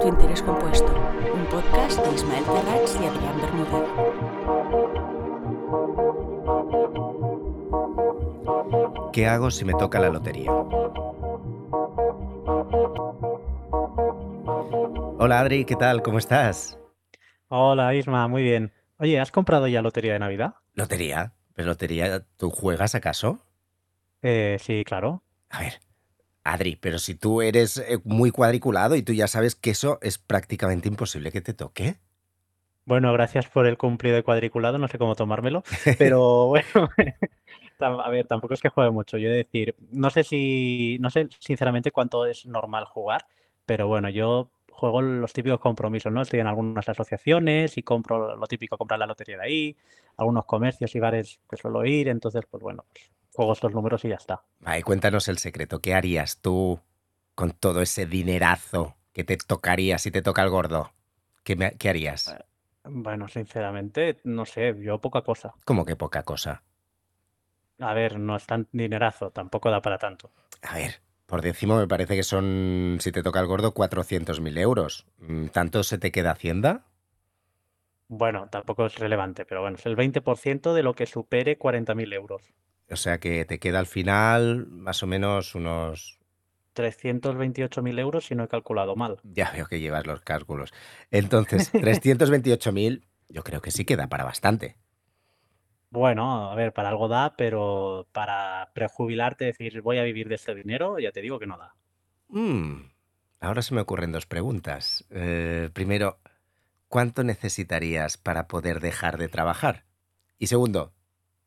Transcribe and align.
Tu 0.00 0.08
interés 0.08 0.42
compuesto, 0.42 0.92
un 1.34 1.46
podcast 1.46 2.04
de 2.04 2.14
Ismael 2.14 2.44
Terrats 2.44 2.98
y 3.00 3.06
Adrián 3.06 3.40
Bermúdez. 3.40 3.88
¿Qué 9.12 9.26
hago 9.26 9.50
si 9.50 9.64
me 9.64 9.72
toca 9.74 9.98
la 10.00 10.10
lotería? 10.10 10.52
Hola 15.18 15.40
Adri, 15.40 15.64
¿qué 15.64 15.76
tal? 15.76 16.02
¿Cómo 16.02 16.18
estás? 16.18 16.78
Hola 17.48 17.94
Isma, 17.94 18.28
muy 18.28 18.42
bien. 18.42 18.72
Oye, 18.98 19.18
¿has 19.20 19.30
comprado 19.32 19.66
ya 19.68 19.82
lotería 19.82 20.12
de 20.12 20.18
Navidad? 20.18 20.54
¿Lotería? 20.74 21.32
¿Pero 21.54 21.68
lotería? 21.68 22.24
¿Tú 22.36 22.50
juegas 22.50 22.94
acaso? 22.94 23.44
Eh, 24.22 24.58
sí, 24.60 24.84
claro. 24.84 25.22
A 25.50 25.60
ver, 25.60 25.80
Adri, 26.44 26.76
pero 26.76 26.98
si 26.98 27.14
tú 27.14 27.40
eres 27.40 27.78
eh, 27.78 27.98
muy 28.04 28.30
cuadriculado 28.30 28.94
y 28.96 29.02
tú 29.02 29.14
ya 29.14 29.26
sabes 29.26 29.54
que 29.56 29.70
eso 29.70 29.98
es 30.02 30.18
prácticamente 30.18 30.88
imposible 30.88 31.32
que 31.32 31.40
te 31.40 31.54
toque. 31.54 31.96
Bueno, 32.84 33.12
gracias 33.14 33.46
por 33.46 33.66
el 33.66 33.78
cumplido 33.78 34.14
de 34.14 34.22
cuadriculado, 34.22 34.76
no 34.76 34.88
sé 34.88 34.98
cómo 34.98 35.16
tomármelo, 35.16 35.64
pero 35.98 36.48
bueno, 36.48 36.90
a 37.80 38.10
ver, 38.10 38.26
tampoco 38.26 38.52
es 38.52 38.60
que 38.60 38.68
juegue 38.68 38.90
mucho. 38.90 39.16
Yo 39.16 39.28
he 39.28 39.32
de 39.32 39.38
decir, 39.38 39.74
no 39.90 40.10
sé 40.10 40.22
si, 40.22 40.98
no 41.00 41.08
sé 41.08 41.28
sinceramente 41.38 41.92
cuánto 41.92 42.26
es 42.26 42.44
normal 42.44 42.84
jugar, 42.84 43.26
pero 43.64 43.88
bueno, 43.88 44.10
yo 44.10 44.50
juego 44.70 45.00
los 45.00 45.32
típicos 45.32 45.60
compromisos, 45.60 46.12
¿no? 46.12 46.20
Estoy 46.20 46.40
en 46.40 46.46
algunas 46.46 46.86
asociaciones 46.86 47.78
y 47.78 47.82
compro 47.82 48.36
lo 48.36 48.46
típico, 48.46 48.76
comprar 48.76 49.00
la 49.00 49.06
lotería 49.06 49.38
de 49.38 49.44
ahí, 49.44 49.76
algunos 50.18 50.44
comercios 50.44 50.94
y 50.94 51.00
bares 51.00 51.40
que 51.48 51.56
suelo 51.56 51.86
ir, 51.86 52.08
entonces, 52.08 52.42
pues 52.50 52.62
bueno, 52.62 52.84
pues 52.92 53.10
juego 53.34 53.52
estos 53.52 53.72
números 53.74 54.04
y 54.04 54.08
ya 54.08 54.16
está. 54.16 54.44
Ay, 54.64 54.82
cuéntanos 54.82 55.28
el 55.28 55.38
secreto. 55.38 55.80
¿Qué 55.80 55.94
harías 55.94 56.38
tú 56.38 56.80
con 57.36 57.52
todo 57.52 57.82
ese 57.82 58.06
dinerazo 58.06 58.96
que 59.12 59.24
te 59.24 59.36
tocaría 59.36 59.98
si 59.98 60.10
te 60.10 60.22
toca 60.22 60.42
el 60.42 60.50
gordo? 60.50 60.92
¿Qué, 61.44 61.56
me- 61.56 61.76
qué 61.76 61.88
harías? 61.90 62.34
Bueno, 62.84 63.28
sinceramente, 63.28 64.20
no 64.24 64.46
sé, 64.46 64.74
yo 64.80 64.98
poca 65.02 65.20
cosa. 65.20 65.54
Como 65.66 65.84
que 65.84 65.96
poca 65.96 66.22
cosa. 66.22 66.62
A 67.88 67.94
ver, 67.98 68.18
no 68.18 68.34
es 68.34 68.46
tan 68.46 68.66
dinerazo, 68.72 69.30
tampoco 69.30 69.70
da 69.70 69.80
para 69.80 69.98
tanto. 70.04 70.32
A 70.62 70.74
ver, 70.74 71.00
por 71.26 71.42
décimo 71.42 71.76
me 71.78 71.86
parece 71.86 72.16
que 72.16 72.24
son, 72.24 72.98
si 73.00 73.12
te 73.12 73.22
toca 73.22 73.38
el 73.40 73.46
gordo, 73.46 73.72
400.000 73.72 74.58
euros. 74.58 75.06
Mm, 75.18 75.46
¿Tanto 75.48 75.82
se 75.84 75.98
te 75.98 76.10
queda 76.10 76.32
Hacienda? 76.32 76.86
Bueno, 78.08 78.48
tampoco 78.48 78.86
es 78.86 78.98
relevante, 78.98 79.44
pero 79.44 79.60
bueno, 79.60 79.76
es 79.76 79.84
el 79.84 79.94
20% 79.94 80.72
de 80.72 80.82
lo 80.82 80.94
que 80.94 81.04
supere 81.04 81.58
40.000 81.58 82.10
euros. 82.14 82.54
O 82.94 82.96
sea 82.96 83.18
que 83.18 83.44
te 83.44 83.58
queda 83.58 83.80
al 83.80 83.86
final 83.86 84.68
más 84.68 85.02
o 85.02 85.08
menos 85.08 85.56
unos... 85.56 86.20
328.000 86.76 87.98
euros 87.98 88.26
si 88.26 88.36
no 88.36 88.44
he 88.44 88.48
calculado 88.48 88.94
mal. 88.94 89.18
Ya 89.24 89.50
veo 89.50 89.66
que 89.66 89.80
llevas 89.80 90.06
los 90.06 90.20
cálculos. 90.20 90.72
Entonces, 91.10 91.72
328.000 91.74 93.02
yo 93.28 93.42
creo 93.42 93.60
que 93.60 93.72
sí 93.72 93.84
queda 93.84 94.08
para 94.08 94.22
bastante. 94.22 94.76
Bueno, 95.90 96.50
a 96.50 96.54
ver, 96.54 96.72
para 96.72 96.90
algo 96.90 97.08
da, 97.08 97.34
pero 97.36 98.06
para 98.12 98.70
prejubilarte, 98.74 99.44
decir 99.44 99.82
voy 99.82 99.98
a 99.98 100.04
vivir 100.04 100.28
de 100.28 100.36
este 100.36 100.54
dinero, 100.54 101.00
ya 101.00 101.10
te 101.10 101.20
digo 101.20 101.40
que 101.40 101.46
no 101.46 101.58
da. 101.58 101.74
Mm, 102.28 102.90
ahora 103.40 103.62
se 103.62 103.74
me 103.74 103.80
ocurren 103.80 104.12
dos 104.12 104.26
preguntas. 104.26 105.04
Eh, 105.10 105.68
primero, 105.72 106.20
¿cuánto 106.86 107.24
necesitarías 107.24 108.18
para 108.18 108.46
poder 108.46 108.78
dejar 108.78 109.18
de 109.18 109.26
trabajar? 109.26 109.84
Y 110.38 110.46
segundo, 110.46 110.93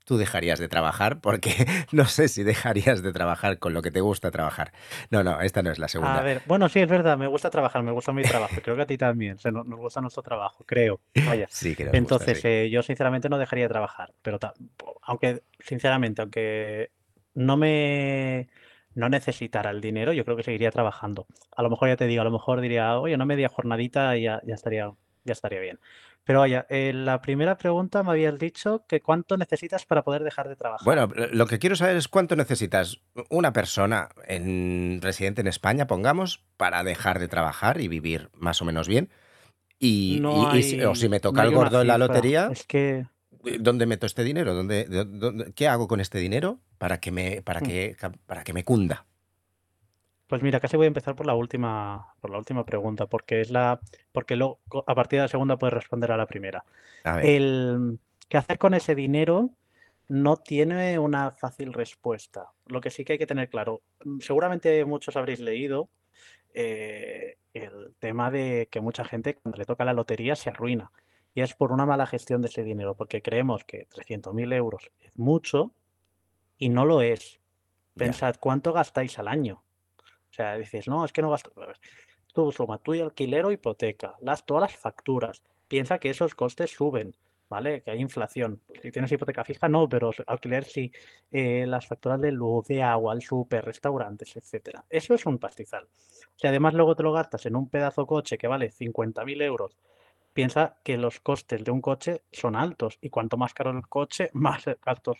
¿tú 0.08 0.18
dejarías 0.18 0.60
de 0.60 0.70
trabajar? 0.70 1.22
Porque 1.22 1.52
no 1.92 2.06
sé 2.06 2.30
si 2.30 2.44
dejarías 2.44 3.04
de 3.04 3.14
trabajar 3.14 3.60
con 3.60 3.74
lo 3.74 3.82
que 3.84 3.92
te 3.92 4.02
gusta 4.02 4.32
trabajar. 4.32 4.74
No, 5.12 5.24
no, 5.24 5.42
esta 5.42 5.62
no 5.62 5.72
es 5.72 5.80
la 5.80 5.88
A 5.88 5.90
segunda. 5.90 6.22
ver, 6.22 6.44
bueno, 6.46 6.70
sí, 6.70 6.80
es 6.80 6.88
verdad, 6.88 7.18
me 7.18 7.26
gusta 7.26 7.50
trabajar, 7.50 7.82
me 7.82 7.92
gusta 7.92 8.14
mi 8.14 8.24
trabajo, 8.24 8.62
creo 8.62 8.76
que 8.76 8.84
a 8.84 8.86
ti 8.86 8.98
también, 9.00 9.40
se 9.40 9.52
nos, 9.52 9.66
nos 9.66 9.80
gusta 9.80 10.00
nuestro 10.00 10.22
trabajo, 10.22 10.64
creo. 10.66 11.02
Vaya. 11.26 11.48
Sí, 11.52 11.76
que 11.76 11.86
nos 11.86 12.00
gusta, 12.00 12.28
Entonces, 12.28 12.38
sí. 12.38 12.46
eh, 12.46 12.70
yo 12.70 12.84
sinceramente 12.84 13.30
no 13.30 13.40
dejaría 13.40 13.66
de 13.66 13.70
trabajar, 13.70 14.14
pero 14.22 14.38
aunque, 15.02 15.42
sinceramente, 15.60 16.22
aunque 16.22 16.92
no 17.34 17.58
me 17.58 18.48
no 18.94 19.10
necesitara 19.10 19.70
el 19.72 19.82
dinero, 19.82 20.12
yo 20.14 20.24
creo 20.26 20.38
que 20.38 20.44
seguiría 20.44 20.72
trabajando. 20.72 21.28
A 21.56 21.62
lo 21.64 21.70
mejor 21.70 21.90
ya 21.90 21.96
te 21.98 22.08
digo, 22.08 22.22
a 22.22 22.26
lo 22.26 22.32
mejor 22.32 22.62
diría, 22.62 22.98
oye, 23.00 23.16
no 23.18 23.26
media 23.28 23.48
jornadita 23.50 24.18
y 24.18 24.24
ya, 24.24 24.42
ya 24.46 24.56
estaría, 24.56 24.92
ya 25.24 25.34
estaría 25.34 25.60
bien. 25.60 25.80
Pero 26.28 26.40
vaya, 26.42 26.68
eh, 26.70 26.92
la 26.94 27.22
primera 27.22 27.58
pregunta 27.58 28.04
me 28.04 28.12
habías 28.12 28.38
dicho 28.38 28.86
que 28.86 29.02
cuánto 29.02 29.38
necesitas 29.38 29.86
para 29.86 30.04
poder 30.04 30.24
dejar 30.24 30.50
de 30.50 30.58
trabajar. 30.58 30.84
Bueno, 30.86 31.10
lo 31.32 31.48
que 31.48 31.58
quiero 31.58 31.78
saber 31.78 31.96
es 31.96 32.10
cuánto 32.10 32.36
necesitas 32.36 33.00
una 33.30 33.54
persona 33.54 34.10
en, 34.28 35.00
residente 35.02 35.40
en 35.40 35.48
España, 35.48 35.88
pongamos, 35.88 36.44
para 36.58 36.84
dejar 36.84 37.20
de 37.20 37.30
trabajar 37.30 37.80
y 37.80 37.88
vivir 37.88 38.30
más 38.34 38.62
o 38.62 38.66
menos 38.66 38.90
bien. 38.90 39.10
Y, 39.80 40.20
no 40.22 40.54
y- 40.54 40.60
y 40.60 40.64
si- 40.64 40.82
o 40.84 40.96
si 40.96 41.08
me 41.08 41.22
toca 41.22 41.44
el 41.44 41.52
gordo 41.56 41.82
en 41.82 41.88
la 41.88 41.98
lotería, 41.98 42.50
Es 42.52 42.66
que 42.66 43.06
¿dónde 43.60 43.86
meto 43.86 44.06
este 44.06 44.24
dinero? 44.26 44.54
¿Dónde, 44.54 44.84
de- 44.84 45.06
dónde- 45.06 45.54
¿Qué 45.54 45.68
hago 45.70 45.88
con 45.88 46.02
este 46.02 46.20
dinero 46.20 46.60
para 46.78 47.00
que 47.00 47.12
me, 47.12 47.42
para 47.42 47.62
Mm. 47.62 47.64
que, 47.64 47.96
para 48.26 48.44
que 48.44 48.52
me 48.54 48.66
cunda? 48.66 49.06
Pues 50.28 50.42
mira, 50.42 50.60
casi 50.60 50.76
voy 50.76 50.86
a 50.86 50.88
empezar 50.88 51.16
por 51.16 51.26
la 51.26 51.36
última, 51.36 52.14
por 52.20 52.30
la 52.32 52.38
última 52.38 52.66
pregunta, 52.66 53.08
porque 53.08 53.40
es 53.40 53.50
la, 53.50 53.80
porque 54.12 54.36
luego 54.36 54.60
a 54.86 54.94
partir 54.94 55.20
de 55.20 55.24
la 55.24 55.30
segunda 55.30 55.58
puedes 55.58 55.74
responder 55.74 56.12
a 56.12 56.18
la 56.18 56.26
primera. 56.26 56.66
A 57.06 57.22
El 57.22 58.00
qué 58.28 58.38
hacer 58.38 58.58
con 58.58 58.74
ese 58.74 58.94
dinero 58.94 59.52
no 60.10 60.38
tiene 60.38 61.00
una 61.00 61.32
fácil 61.32 61.74
respuesta. 61.74 62.50
Lo 62.66 62.82
que 62.82 62.90
sí 62.90 63.06
que 63.06 63.14
hay 63.14 63.20
que 63.20 63.28
tener 63.28 63.50
claro, 63.50 63.82
seguramente 64.20 64.84
muchos 64.86 65.16
habréis 65.16 65.40
leído 65.40 65.90
eh, 66.54 67.38
el 67.54 67.94
tema 68.00 68.32
de 68.32 68.68
que 68.72 68.82
mucha 68.82 69.06
gente 69.06 69.36
cuando 69.36 69.58
le 69.58 69.66
toca 69.66 69.86
la 69.86 69.94
lotería 69.94 70.36
se 70.36 70.50
arruina. 70.50 70.92
Y 71.36 71.42
es 71.42 71.54
por 71.54 71.72
una 71.72 71.86
mala 71.86 72.08
gestión 72.08 72.42
de 72.42 72.48
ese 72.48 72.64
dinero, 72.64 72.96
porque 72.96 73.22
creemos 73.22 73.64
que 73.64 73.88
300.000 73.90 74.54
euros 74.54 74.90
es 75.00 75.12
mucho 75.16 75.72
y 76.58 76.70
no 76.70 76.84
lo 76.84 77.02
es. 77.02 77.40
Pensad 77.96 78.36
cuánto 78.40 78.74
gastáis 78.74 79.20
al 79.20 79.28
año. 79.28 79.64
Sea, 80.38 80.56
dices, 80.56 80.88
no, 80.88 81.04
es 81.04 81.12
que 81.12 81.24
no 81.24 81.32
gasto. 81.32 81.52
Tú 82.32 82.52
suma 82.52 82.78
tu 82.78 82.94
alquiler 82.94 83.44
o 83.46 83.52
hipoteca, 83.52 84.16
las, 84.22 84.46
todas 84.46 84.62
las 84.62 84.76
facturas. 84.76 85.42
Piensa 85.68 85.98
que 85.98 86.12
esos 86.12 86.36
costes 86.36 86.70
suben, 86.70 87.16
¿vale? 87.50 87.82
Que 87.82 87.90
hay 87.90 88.00
inflación. 88.00 88.62
Si 88.84 88.92
tienes 88.92 89.12
hipoteca 89.12 89.44
fija, 89.44 89.68
no, 89.68 89.90
pero 89.90 90.12
alquiler 90.28 90.64
sí. 90.64 90.92
Eh, 91.32 91.66
las 91.66 91.88
facturas 91.88 92.22
de 92.22 92.32
luz, 92.32 92.68
de 92.68 92.84
agua, 92.84 93.16
el 93.16 93.24
súper, 93.24 93.66
restaurantes, 93.66 94.36
etcétera. 94.36 94.86
Eso 94.92 95.16
es 95.16 95.26
un 95.26 95.40
pastizal. 95.40 95.88
Si 96.36 96.46
además 96.46 96.76
luego 96.76 96.96
te 96.96 97.02
lo 97.02 97.12
gastas 97.14 97.48
en 97.48 97.56
un 97.56 97.68
pedazo 97.68 98.06
coche 98.06 98.38
que 98.38 98.48
vale 98.48 98.70
50.000 98.72 99.42
euros, 99.42 99.76
piensa 100.34 100.78
que 100.84 100.98
los 100.98 101.20
costes 101.20 101.64
de 101.64 101.72
un 101.72 101.82
coche 101.82 102.22
son 102.32 102.56
altos 102.56 103.00
y 103.02 103.10
cuanto 103.10 103.38
más 103.38 103.56
caro 103.56 103.72
el 103.72 103.88
coche, 103.88 104.30
más 104.34 104.66
gastos 104.86 105.18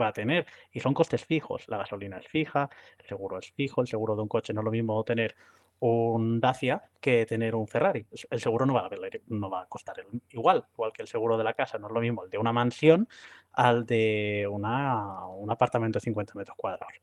va 0.00 0.08
a 0.08 0.12
tener. 0.12 0.46
Y 0.72 0.80
son 0.80 0.94
costes 0.94 1.24
fijos. 1.24 1.64
La 1.68 1.78
gasolina 1.78 2.18
es 2.18 2.28
fija, 2.28 2.68
el 2.98 3.06
seguro 3.06 3.38
es 3.38 3.50
fijo, 3.52 3.80
el 3.80 3.86
seguro 3.86 4.16
de 4.16 4.22
un 4.22 4.28
coche 4.28 4.52
no 4.52 4.60
es 4.60 4.64
lo 4.64 4.70
mismo 4.70 5.02
tener 5.04 5.34
un 5.80 6.40
Dacia 6.40 6.82
que 7.00 7.26
tener 7.26 7.54
un 7.54 7.66
Ferrari. 7.66 8.06
El 8.30 8.40
seguro 8.40 8.64
no 8.64 8.74
va 8.74 8.86
a, 8.86 8.90
no 9.28 9.50
va 9.50 9.62
a 9.62 9.66
costar 9.66 9.96
igual, 10.30 10.64
igual 10.72 10.92
que 10.92 11.02
el 11.02 11.08
seguro 11.08 11.36
de 11.36 11.44
la 11.44 11.54
casa. 11.54 11.78
No 11.78 11.88
es 11.88 11.92
lo 11.92 12.00
mismo 12.00 12.24
el 12.24 12.30
de 12.30 12.38
una 12.38 12.52
mansión 12.52 13.08
al 13.52 13.84
de 13.86 14.48
una, 14.50 15.26
un 15.26 15.50
apartamento 15.50 15.98
de 15.98 16.04
50 16.04 16.34
metros 16.34 16.56
cuadrados. 16.56 16.94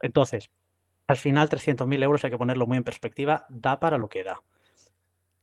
Entonces, 0.00 0.50
al 1.06 1.16
final 1.16 1.48
300.000 1.48 2.02
euros 2.02 2.24
hay 2.24 2.30
que 2.30 2.38
ponerlo 2.38 2.66
muy 2.66 2.78
en 2.78 2.84
perspectiva, 2.84 3.46
da 3.48 3.78
para 3.78 3.98
lo 3.98 4.08
que 4.08 4.24
da. 4.24 4.40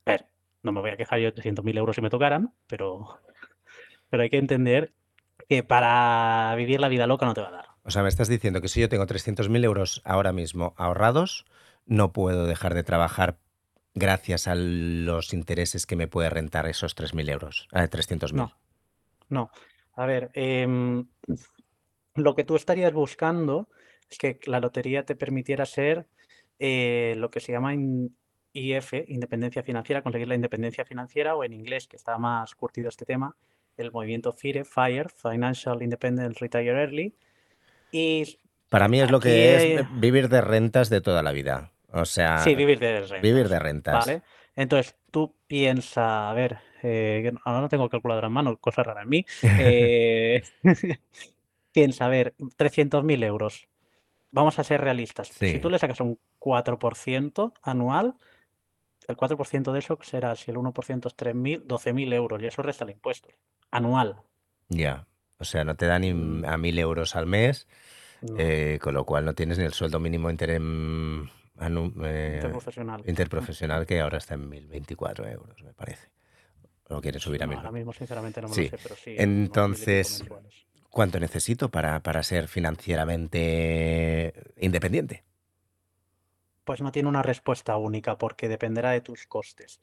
Ver, 0.06 0.26
no 0.64 0.72
me 0.72 0.82
voy 0.82 0.92
a 0.92 0.98
quejar 0.98 1.20
yo 1.20 1.32
de 1.32 1.34
300.000 1.34 1.78
euros 1.78 1.96
si 1.96 2.02
me 2.02 2.10
tocaran, 2.10 2.54
pero, 2.68 3.20
pero 4.10 4.24
hay 4.24 4.30
que 4.30 4.38
entender 4.38 4.94
que 5.48 5.64
para 5.64 6.54
vivir 6.56 6.80
la 6.80 6.90
vida 6.90 7.08
loca 7.08 7.26
no 7.26 7.34
te 7.34 7.42
va 7.42 7.48
a 7.50 7.52
dar. 7.52 7.66
O 7.84 7.92
sea, 7.92 8.04
me 8.04 8.10
estás 8.10 8.28
diciendo 8.28 8.62
que 8.62 8.68
si 8.68 8.82
yo 8.82 8.90
tengo 8.90 9.06
300.000 9.06 9.64
euros 9.64 10.02
ahora 10.04 10.34
mismo 10.34 10.74
ahorrados, 10.78 11.46
no 11.86 12.12
puedo 12.12 12.46
dejar 12.46 12.74
de 12.74 12.84
trabajar 12.84 13.38
gracias 13.96 14.48
a 14.48 14.56
los 14.56 15.34
intereses 15.34 15.86
que 15.86 15.96
me 15.96 16.08
puede 16.08 16.30
rentar 16.30 16.68
esos 16.68 16.96
3.000 16.96 17.30
euros, 17.30 17.68
eh, 17.72 17.88
300.000. 17.88 18.36
No, 18.36 18.52
no. 19.30 19.52
A 19.96 20.06
ver, 20.06 20.30
em, 20.34 21.08
lo 22.16 22.36
que 22.36 22.44
tú 22.44 22.56
estarías 22.56 22.94
buscando 22.94 23.70
es 24.10 24.18
que 24.18 24.40
la 24.46 24.60
lotería 24.60 25.04
te 25.06 25.16
permitiera 25.16 25.66
ser 25.66 26.08
eh, 26.60 27.16
lo 27.18 27.30
que 27.30 27.40
se 27.40 27.52
llama 27.52 27.74
in- 27.74 28.16
IF, 28.54 28.94
independencia 29.08 29.64
financiera, 29.64 30.02
conseguir 30.02 30.28
la 30.28 30.36
independencia 30.36 30.84
financiera, 30.86 31.36
o 31.36 31.44
en 31.44 31.54
inglés, 31.54 31.88
que 31.88 31.96
está 31.96 32.18
más 32.18 32.56
curtido 32.56 32.90
este 32.90 33.06
tema, 33.06 33.36
el 33.78 33.92
movimiento 33.92 34.34
FIRE, 34.34 34.66
FIRE, 34.66 35.10
Financial 35.10 35.82
Independence 35.82 36.40
Retire 36.40 36.82
Early. 36.82 37.16
Y 37.92 38.38
Para 38.70 38.88
mí 38.88 39.00
es 39.00 39.12
lo 39.12 39.20
que 39.20 39.56
es 39.56 39.64
eh, 39.64 39.88
vivir 39.94 40.30
de 40.30 40.42
rentas 40.42 40.90
de 40.90 41.02
toda 41.02 41.24
la 41.24 41.32
vida. 41.32 41.72
O 41.92 42.06
sea, 42.06 42.40
sí, 42.40 42.56
vivir 42.56 42.80
de 42.80 43.00
rentas. 43.00 43.22
vivir 43.22 43.48
de 43.48 43.60
rentas. 43.60 44.06
Vale. 44.06 44.22
Entonces, 44.56 44.96
tú 45.12 45.36
piensa, 45.48 46.30
a 46.30 46.34
ver, 46.34 46.58
eh, 46.84 47.32
ahora 47.46 47.62
no 47.62 47.70
tengo 47.70 47.90
calculadora 47.90 48.28
en 48.28 48.34
mano, 48.34 48.58
cosa 48.58 48.84
rara 48.84 49.04
en 49.04 49.10
mí. 49.10 49.26
eh, 49.44 50.42
piensa, 51.72 52.06
a 52.06 52.10
ver, 52.10 52.34
300.000 52.38 53.24
euros. 53.24 53.68
Vamos 54.32 54.60
a 54.60 54.64
ser 54.64 54.82
realistas. 54.82 55.30
Sí. 55.30 55.54
Si 55.54 55.60
tú 55.60 55.70
le 55.70 55.80
sacas 55.80 56.02
un 56.02 56.20
4% 56.40 57.54
anual, 57.62 58.16
el 59.08 59.16
4% 59.16 59.72
de 59.72 59.80
eso 59.80 59.98
será, 60.02 60.36
si 60.36 60.52
el 60.52 60.58
1% 60.58 61.08
es 61.08 61.16
3.000, 61.16 61.64
12.000 61.66 62.14
euros 62.14 62.42
y 62.42 62.48
eso 62.48 62.62
resta 62.62 62.84
el 62.84 62.92
impuesto 62.92 63.30
anual. 63.72 64.18
Ya. 64.70 65.08
O 65.40 65.44
sea, 65.46 65.64
no 65.64 65.76
te 65.76 65.86
da 65.86 66.00
ni 66.00 66.14
Mm. 66.14 66.46
a 66.46 66.58
mil 66.58 66.78
euros 66.80 67.16
al 67.16 67.26
mes, 67.28 67.68
No, 68.22 68.36
eh, 68.40 68.80
con 68.82 68.94
lo 68.96 69.06
cual 69.06 69.26
no 69.26 69.34
tienes 69.36 69.58
ni 69.60 69.66
el 69.66 69.74
sueldo 69.74 70.00
mínimo 70.00 70.30
inter- 70.32 70.60
anu- 70.60 71.94
eh, 72.04 72.36
interprofesional. 72.36 73.04
interprofesional, 73.06 73.86
que 73.86 74.00
ahora 74.02 74.18
está 74.18 74.34
en 74.34 74.50
1.024 74.50 75.28
euros, 75.28 75.62
me 75.64 75.74
parece. 75.74 76.10
O 76.90 76.96
lo 76.96 77.02
quieren 77.02 77.20
subir 77.22 77.44
a 77.44 77.46
No, 77.46 77.52
mil. 77.52 77.58
ahora 77.60 77.72
mismo 77.72 77.94
sinceramente 77.94 78.42
no 78.42 78.48
me 78.48 78.56
Sí. 78.56 78.64
lo 78.64 78.70
sé, 78.70 78.78
pero 78.82 78.96
sí. 78.96 79.16
Entonces. 79.18 80.24
¿cuánto 80.90 81.20
necesito 81.20 81.70
para, 81.70 82.00
para 82.02 82.24
ser 82.24 82.48
financieramente 82.48 84.34
independiente? 84.58 85.24
Pues 86.64 86.82
no 86.82 86.92
tiene 86.92 87.08
una 87.10 87.22
respuesta 87.22 87.78
única 87.78 88.18
porque 88.18 88.48
dependerá 88.50 88.92
de 88.92 89.02
tus 89.02 89.28
costes. 89.28 89.80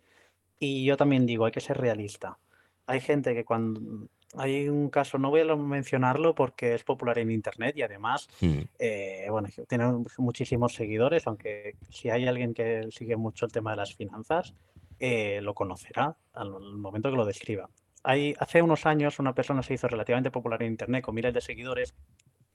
Y 0.59 0.85
yo 0.85 0.97
también 0.97 1.25
digo, 1.27 1.45
hay 1.47 1.53
que 1.53 1.61
ser 1.61 1.79
realista. 1.79 2.39
Hay 2.87 3.01
gente 3.01 3.35
que 3.35 3.45
cuando... 3.45 4.09
Hay 4.37 4.69
un 4.69 4.91
caso, 4.91 5.17
no 5.17 5.31
voy 5.31 5.43
a 5.43 5.55
mencionarlo 5.55 6.35
porque 6.35 6.75
es 6.75 6.83
popular 6.83 7.21
en 7.21 7.31
internet 7.31 7.77
y 7.77 7.83
además, 7.83 8.29
Hmm, 8.41 8.63
eh, 8.81 9.27
bueno, 9.31 9.49
tiene 9.69 9.85
muchísimos 10.19 10.75
seguidores, 10.75 11.29
aunque 11.29 11.77
si 11.89 12.11
hay 12.11 12.27
alguien 12.27 12.53
que 12.53 12.89
sigue 12.91 13.15
mucho 13.17 13.47
el 13.47 13.53
tema 13.53 13.71
de 13.71 13.77
las 13.77 13.95
finanzas, 13.95 14.53
eh, 14.99 15.41
lo 15.41 15.55
conocerá 15.55 16.17
al 16.33 16.51
momento 16.51 17.11
que 17.11 17.17
lo 17.17 17.25
describa. 17.25 17.69
Hay, 18.03 18.35
hace 18.41 18.61
unos 18.61 18.87
años 18.87 19.21
una 19.21 19.35
persona 19.35 19.63
se 19.63 19.75
hizo 19.75 19.87
relativamente 19.87 20.33
popular 20.33 20.63
en 20.65 20.73
internet 20.73 21.05
con 21.05 21.15
miles 21.15 21.33
de 21.33 21.41
seguidores 21.41 21.95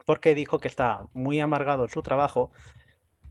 porque 0.05 0.35
dijo 0.35 0.59
que 0.59 0.67
está 0.67 1.05
muy 1.13 1.39
amargado 1.39 1.83
en 1.83 1.89
su 1.89 2.01
trabajo 2.01 2.51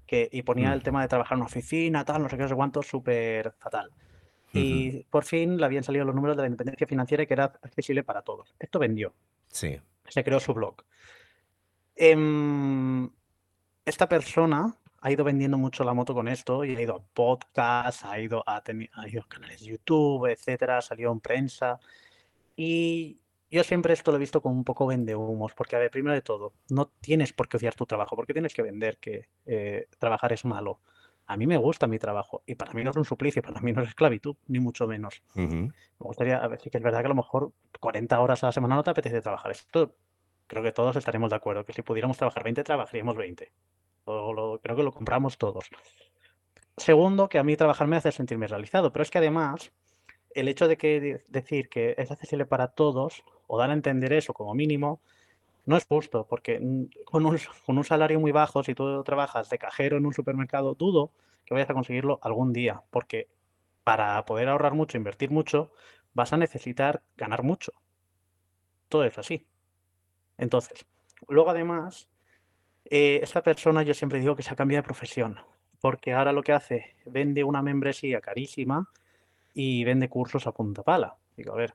que, 0.07 0.29
y 0.33 0.43
ponía 0.43 0.71
Mm. 0.71 0.73
el 0.73 0.83
tema 0.83 1.03
de 1.03 1.09
trabajar 1.09 1.37
en 1.37 1.41
una 1.41 1.47
oficina, 1.47 2.05
tal, 2.05 2.23
no 2.23 2.31
sé 2.31 2.37
qué, 2.37 2.45
no 2.45 2.49
sé 2.49 2.55
cuánto, 2.55 2.83
súper 2.83 3.53
fatal. 3.59 3.91
Y 4.53 5.05
por 5.11 5.25
fin 5.25 5.57
le 5.59 5.65
habían 5.67 5.85
salido 5.85 6.05
los 6.05 6.15
números 6.15 6.37
de 6.37 6.43
la 6.43 6.47
independencia 6.49 6.87
financiera 6.87 7.23
y 7.23 7.27
que 7.27 7.35
era 7.35 7.45
accesible 7.63 8.03
para 8.03 8.23
todos. 8.23 8.55
Esto 8.59 8.79
vendió, 8.79 9.13
Sí. 9.49 9.79
se 10.09 10.25
creó 10.25 10.41
su 10.41 10.55
blog. 10.55 10.77
Em, 11.97 13.09
esta 13.85 14.09
persona 14.09 14.75
ha 15.01 15.13
ido 15.13 15.25
vendiendo 15.25 15.59
mucho 15.59 15.85
la 15.85 15.95
moto 15.95 16.15
con 16.15 16.29
esto 16.29 16.65
y 16.65 16.75
ha 16.77 16.81
ido 16.81 16.97
a 16.97 17.03
podcasts, 17.15 18.05
ha 18.05 18.19
ido 18.21 18.43
a, 18.47 18.57
ha 18.93 19.09
ido 19.09 19.23
a 19.23 19.29
canales 19.29 19.61
de 19.61 19.67
YouTube, 19.67 20.27
etcétera, 20.31 20.81
salió 20.81 21.13
en 21.13 21.21
prensa. 21.21 21.79
Y 22.57 23.19
yo 23.51 23.63
siempre 23.65 23.93
esto 23.95 24.11
lo 24.11 24.17
he 24.17 24.21
visto 24.21 24.41
como 24.43 24.55
un 24.55 24.65
poco 24.65 24.87
vendehumos, 24.87 25.55
porque, 25.55 25.77
a 25.77 25.79
ver, 25.79 25.91
primero 25.91 26.15
de 26.15 26.23
todo, 26.23 26.53
no 26.71 26.87
tienes 27.01 27.33
por 27.33 27.49
qué 27.49 27.57
odiar 27.57 27.75
tu 27.75 27.87
trabajo, 27.87 28.17
porque 28.17 28.33
tienes 28.33 28.55
que 28.55 28.63
vender 28.63 28.99
que 28.99 29.29
eh, 29.47 29.87
trabajar 29.99 30.33
es 30.33 30.45
malo. 30.45 30.81
A 31.29 31.37
mí 31.37 31.47
me 31.47 31.57
gusta 31.59 31.87
mi 31.87 31.99
trabajo 31.99 32.43
y 32.47 32.55
para 32.55 32.73
mí 32.73 32.83
no 32.83 32.91
es 32.91 32.97
un 32.97 33.05
suplicio, 33.05 33.43
para 33.43 33.61
mí 33.61 33.73
no 33.73 33.83
es 33.83 33.89
esclavitud, 33.89 34.35
ni 34.49 34.59
mucho 34.61 34.87
menos. 34.87 35.23
Me 36.01 36.05
gustaría, 36.05 36.39
a 36.39 36.49
ver, 36.49 36.61
sí 36.61 36.71
que 36.71 36.79
es 36.79 36.83
verdad 36.83 37.01
que 37.01 37.07
a 37.07 37.11
lo 37.11 37.15
mejor 37.15 37.53
40 37.81 38.19
horas 38.21 38.43
a 38.43 38.47
la 38.47 38.53
semana 38.53 38.75
no 38.77 38.83
te 38.83 38.91
apetece 38.91 39.21
trabajar. 39.21 39.51
Esto 39.53 39.95
creo 40.47 40.63
que 40.63 40.73
todos 40.73 40.97
estaremos 40.97 41.31
de 41.31 41.37
acuerdo, 41.37 41.65
que 41.65 41.73
si 41.73 41.83
pudiéramos 41.83 42.17
trabajar 42.17 42.43
20, 42.45 42.65
trabajaríamos 42.65 43.17
20. 43.17 43.53
O 44.05 44.33
lo- 44.33 44.59
creo 44.61 44.75
que 44.75 44.83
lo 44.83 44.93
compramos 44.93 45.37
todos. 45.39 45.67
Segundo, 46.77 47.29
que 47.29 47.39
a 47.39 47.45
mí 47.45 47.57
trabajar 47.57 47.87
me 47.89 47.97
hace 47.97 48.13
sentirme 48.13 48.47
realizado, 48.47 48.93
pero 48.93 49.03
es 49.03 49.11
que 49.11 49.19
además 49.19 49.73
el 50.35 50.49
hecho 50.49 50.69
de 50.69 50.77
que 50.77 51.01
de- 51.01 51.25
decir 51.29 51.69
que 51.69 51.95
es 51.99 52.11
accesible 52.11 52.47
para 52.47 52.69
todos 52.69 53.23
o 53.47 53.59
dar 53.59 53.71
a 53.71 53.73
entender 53.75 54.13
eso 54.13 54.33
como 54.33 54.55
mínimo 54.55 55.01
no 55.69 55.77
es 55.77 55.85
justo, 55.87 56.27
porque 56.27 56.59
mm, 56.59 57.05
con 57.05 57.27
un, 57.27 57.39
con 57.67 57.77
un 57.77 57.85
salario 57.85 58.19
muy 58.19 58.33
bajo, 58.33 58.65
si 58.65 58.75
tú 58.75 59.05
trabajas 59.05 59.51
de 59.51 59.59
cajero 59.59 59.99
en 59.99 60.07
un 60.07 60.15
supermercado, 60.15 60.75
dudo 60.75 61.13
que 61.45 61.53
vayas 61.53 61.69
a 61.69 61.75
conseguirlo 61.75 62.19
algún 62.23 62.55
día, 62.55 62.83
porque 62.91 63.29
para 63.85 64.25
poder 64.25 64.49
ahorrar 64.49 64.73
mucho, 64.73 64.97
invertir 64.97 65.31
mucho, 65.31 65.71
vas 66.15 66.33
a 66.33 66.39
necesitar 66.39 67.03
ganar 67.19 67.43
mucho. 67.43 67.73
Todo 68.89 69.05
es 69.05 69.19
así. 69.19 69.47
Entonces, 70.39 70.87
luego 71.29 71.51
además, 71.51 72.09
eh, 72.87 73.21
esta 73.23 73.43
persona 73.43 73.83
yo 73.83 73.93
siempre 73.93 74.21
digo 74.21 74.37
que 74.37 74.43
se 74.43 74.53
ha 74.53 74.57
cambiado 74.57 74.83
de 74.83 74.87
profesión, 74.87 75.39
porque 75.83 76.15
ahora 76.15 76.33
lo 76.33 76.43
que 76.43 76.53
hace, 76.53 76.97
vende 77.05 77.45
una 77.45 77.61
membresía 77.61 78.23
carísima 78.23 78.89
y 79.53 79.85
vende 79.85 80.09
cursos 80.09 80.47
a 80.47 80.53
punta 80.53 80.83
pala. 80.83 81.19
Digo, 81.37 81.53
a 81.53 81.57
ver, 81.57 81.75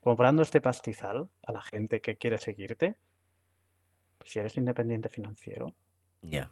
comprando 0.00 0.42
este 0.42 0.60
pastizal 0.60 1.28
a 1.44 1.52
la 1.52 1.62
gente 1.62 2.00
que 2.00 2.16
quiere 2.16 2.38
seguirte, 2.38 2.96
pues 4.18 4.30
si 4.30 4.38
eres 4.38 4.56
independiente 4.56 5.08
financiero, 5.08 5.74
Ya. 6.22 6.50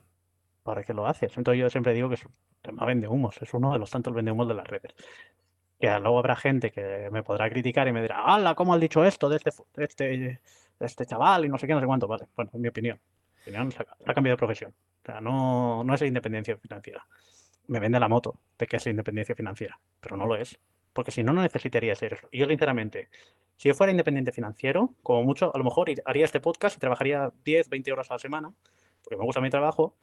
¿para 0.62 0.82
qué 0.84 0.94
lo 0.94 1.06
haces? 1.06 1.36
Entonces 1.36 1.60
yo 1.60 1.70
siempre 1.70 1.92
digo 1.92 2.08
que 2.08 2.14
es 2.14 2.24
un 2.24 2.32
tema 2.62 2.84
vende 2.86 3.08
humos, 3.08 3.36
es 3.40 3.52
uno 3.54 3.72
de 3.72 3.78
los 3.78 3.90
tantos 3.90 4.14
vende 4.14 4.30
humos 4.32 4.48
de 4.48 4.54
las 4.54 4.66
redes. 4.66 4.94
Que 5.78 5.88
luego 6.00 6.18
habrá 6.18 6.36
gente 6.36 6.70
que 6.70 7.08
me 7.10 7.22
podrá 7.22 7.50
criticar 7.50 7.86
y 7.86 7.92
me 7.92 8.00
dirá, 8.00 8.22
¡hala! 8.24 8.54
¿Cómo 8.54 8.74
has 8.74 8.80
dicho 8.80 9.04
esto 9.04 9.28
de 9.28 9.36
este, 9.36 9.50
de 9.74 9.84
este, 9.84 10.04
de 10.04 10.40
este 10.86 11.04
chaval? 11.04 11.44
Y 11.44 11.48
no 11.48 11.58
sé 11.58 11.66
qué, 11.66 11.74
no 11.74 11.80
sé 11.80 11.86
cuánto. 11.86 12.06
Vale, 12.08 12.26
bueno, 12.34 12.50
es 12.54 12.60
mi 12.60 12.68
opinión. 12.68 12.98
Mi 13.44 13.52
opinión 13.52 13.72
se 13.72 13.82
ha, 13.82 14.14
cambiado 14.14 14.36
de 14.36 14.38
profesión. 14.38 14.72
O 15.02 15.04
sea, 15.04 15.20
no, 15.20 15.84
no 15.84 15.94
es 15.94 16.02
independencia 16.02 16.56
financiera. 16.56 17.06
Me 17.66 17.78
vende 17.78 18.00
la 18.00 18.08
moto 18.08 18.40
de 18.58 18.66
que 18.66 18.76
es 18.76 18.86
independencia 18.86 19.34
financiera, 19.34 19.78
pero 20.00 20.16
no 20.16 20.26
lo 20.26 20.36
es. 20.36 20.58
Porque 20.94 21.10
si 21.10 21.22
no, 21.22 21.34
no 21.34 21.42
necesitaría 21.42 21.94
ser 21.94 22.14
eso. 22.14 22.28
Y 22.30 22.38
yo, 22.38 22.46
sinceramente, 22.46 23.10
si 23.56 23.68
yo 23.68 23.74
fuera 23.74 23.90
independiente 23.90 24.32
financiero, 24.32 24.94
como 25.02 25.22
mucho, 25.24 25.54
a 25.54 25.58
lo 25.58 25.64
mejor 25.64 25.90
haría 26.04 26.24
este 26.24 26.40
podcast 26.40 26.76
y 26.76 26.80
trabajaría 26.80 27.32
10, 27.44 27.68
20 27.68 27.92
horas 27.92 28.10
a 28.10 28.14
la 28.14 28.18
semana, 28.18 28.52
porque 29.02 29.16
me 29.16 29.24
gusta 29.24 29.40
mi 29.40 29.50
trabajo, 29.50 29.96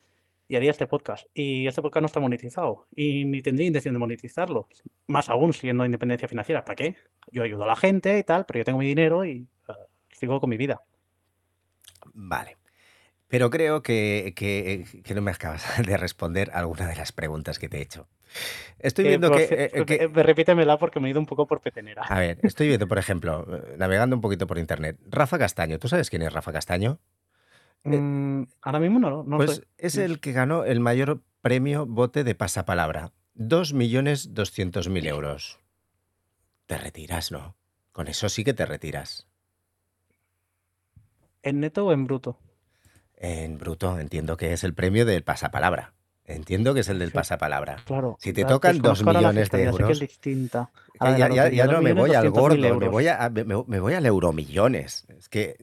y 0.48 0.56
haría 0.56 0.72
este 0.72 0.88
podcast. 0.88 1.26
Y 1.34 1.68
este 1.68 1.82
podcast 1.82 2.02
no 2.02 2.06
está 2.08 2.20
monetizado. 2.20 2.88
Y 2.96 3.26
ni 3.26 3.42
tendría 3.42 3.68
intención 3.68 3.94
de 3.94 4.00
monetizarlo. 4.00 4.68
Más 5.08 5.30
aún 5.30 5.54
siendo 5.54 5.86
independencia 5.86 6.28
financiera. 6.28 6.64
¿Para 6.66 6.76
qué? 6.76 6.96
Yo 7.32 7.44
ayudo 7.44 7.64
a 7.64 7.68
la 7.68 7.76
gente 7.76 8.18
y 8.20 8.24
tal, 8.24 8.46
pero 8.46 8.60
yo 8.60 8.66
tengo 8.66 8.80
mi 8.80 8.86
dinero 8.86 9.26
y 9.26 9.48
eh, 9.70 9.74
sigo 10.12 10.40
con 10.40 10.50
mi 10.50 10.58
vida. 10.58 10.82
Vale. 12.14 12.63
Pero 13.34 13.50
creo 13.50 13.82
que, 13.82 14.34
que- 14.36 14.86
que 15.02 15.16
no 15.16 15.24
me 15.24 15.32
acabas 15.32 15.66
de 15.88 15.98
responder 15.98 16.52
alguna 16.54 16.88
de 16.88 16.96
las 16.96 17.12
preguntas 17.12 17.58
que 17.58 17.68
te 17.68 17.80
he 17.80 17.82
hecho. 17.82 18.08
Estoy 18.78 19.06
Eh, 19.06 19.08
viendo 19.08 19.32
que, 19.32 19.50
profe- 19.50 19.58
eh, 19.58 19.72
eh, 19.74 19.86
que- 19.88 19.96
eh, 20.04 20.08
repítemela 20.08 20.78
porque 20.78 21.00
me 21.00 21.08
he 21.08 21.12
ido 21.12 21.20
un 21.20 21.26
poco 21.26 21.48
por 21.48 21.60
petenera. 21.60 22.04
A 22.04 22.20
ver, 22.20 22.38
estoy 22.44 22.68
viendo, 22.68 22.88
por 22.88 23.00
ejemplo, 23.00 23.48
navegando 23.76 24.16
un 24.16 24.22
poquito 24.22 24.46
por 24.46 24.60
internet, 24.60 25.00
Rafa 25.10 25.40
Castaño. 25.40 25.80
¿Tú 25.80 25.88
sabes 25.88 26.12
quién 26.12 26.22
es 26.22 26.32
Rafa 26.32 26.54
Castaño? 26.54 27.00
Mm, 27.86 28.44
ahora 28.62 28.80
mismo 28.80 29.00
no, 29.00 29.24
no 29.24 29.38
pues 29.38 29.56
sé. 29.56 29.68
es 29.80 29.98
el 29.98 30.20
que 30.20 30.32
ganó 30.32 30.64
el 30.64 30.80
mayor 30.80 31.24
premio 31.42 31.88
bote 31.88 32.24
de 32.24 32.36
pasapalabra. 32.36 33.14
2.200.000 33.34 35.08
euros. 35.08 35.58
Te 36.68 36.78
retiras, 36.78 37.32
¿no? 37.32 37.56
Con 37.94 38.08
eso 38.10 38.30
sí 38.30 38.44
que 38.44 38.54
te 38.54 38.68
retiras. 38.68 39.28
¿En 41.42 41.62
neto 41.62 41.88
o 41.88 41.94
en 41.94 42.06
bruto? 42.06 42.38
En 43.26 43.58
bruto, 43.58 43.98
entiendo 44.00 44.36
que 44.36 44.52
es 44.52 44.66
el 44.66 44.74
premio 44.74 45.06
del 45.06 45.24
pasapalabra. 45.24 45.94
Entiendo 46.26 46.74
que 46.74 46.82
es 46.82 46.90
el 46.90 47.00
del 47.00 47.10
Sí. 47.10 47.16
pasapalabra. 47.16 47.78
Claro. 47.86 48.18
Si 48.20 48.34
te 48.34 48.44
tocan 48.44 48.80
dos 48.80 49.02
millones 49.06 49.50
de 49.50 49.58
que 49.60 49.64
euros, 49.64 49.90
es 49.92 50.00
distinta. 50.02 50.70
A 51.00 51.18
ya, 51.18 51.66
no 51.68 51.82
me 51.82 51.94
voy 51.94 52.14
al 52.14 52.26
2.200.000 52.32 52.32
gordo, 52.34 52.80
me 52.80 52.88
voy, 52.90 53.08
a, 53.08 53.30
me, 53.30 53.44
me 53.46 53.80
voy 53.80 53.94
al 53.94 54.06
euromillones. 54.06 55.06
Es 55.18 55.30
que 55.30 55.56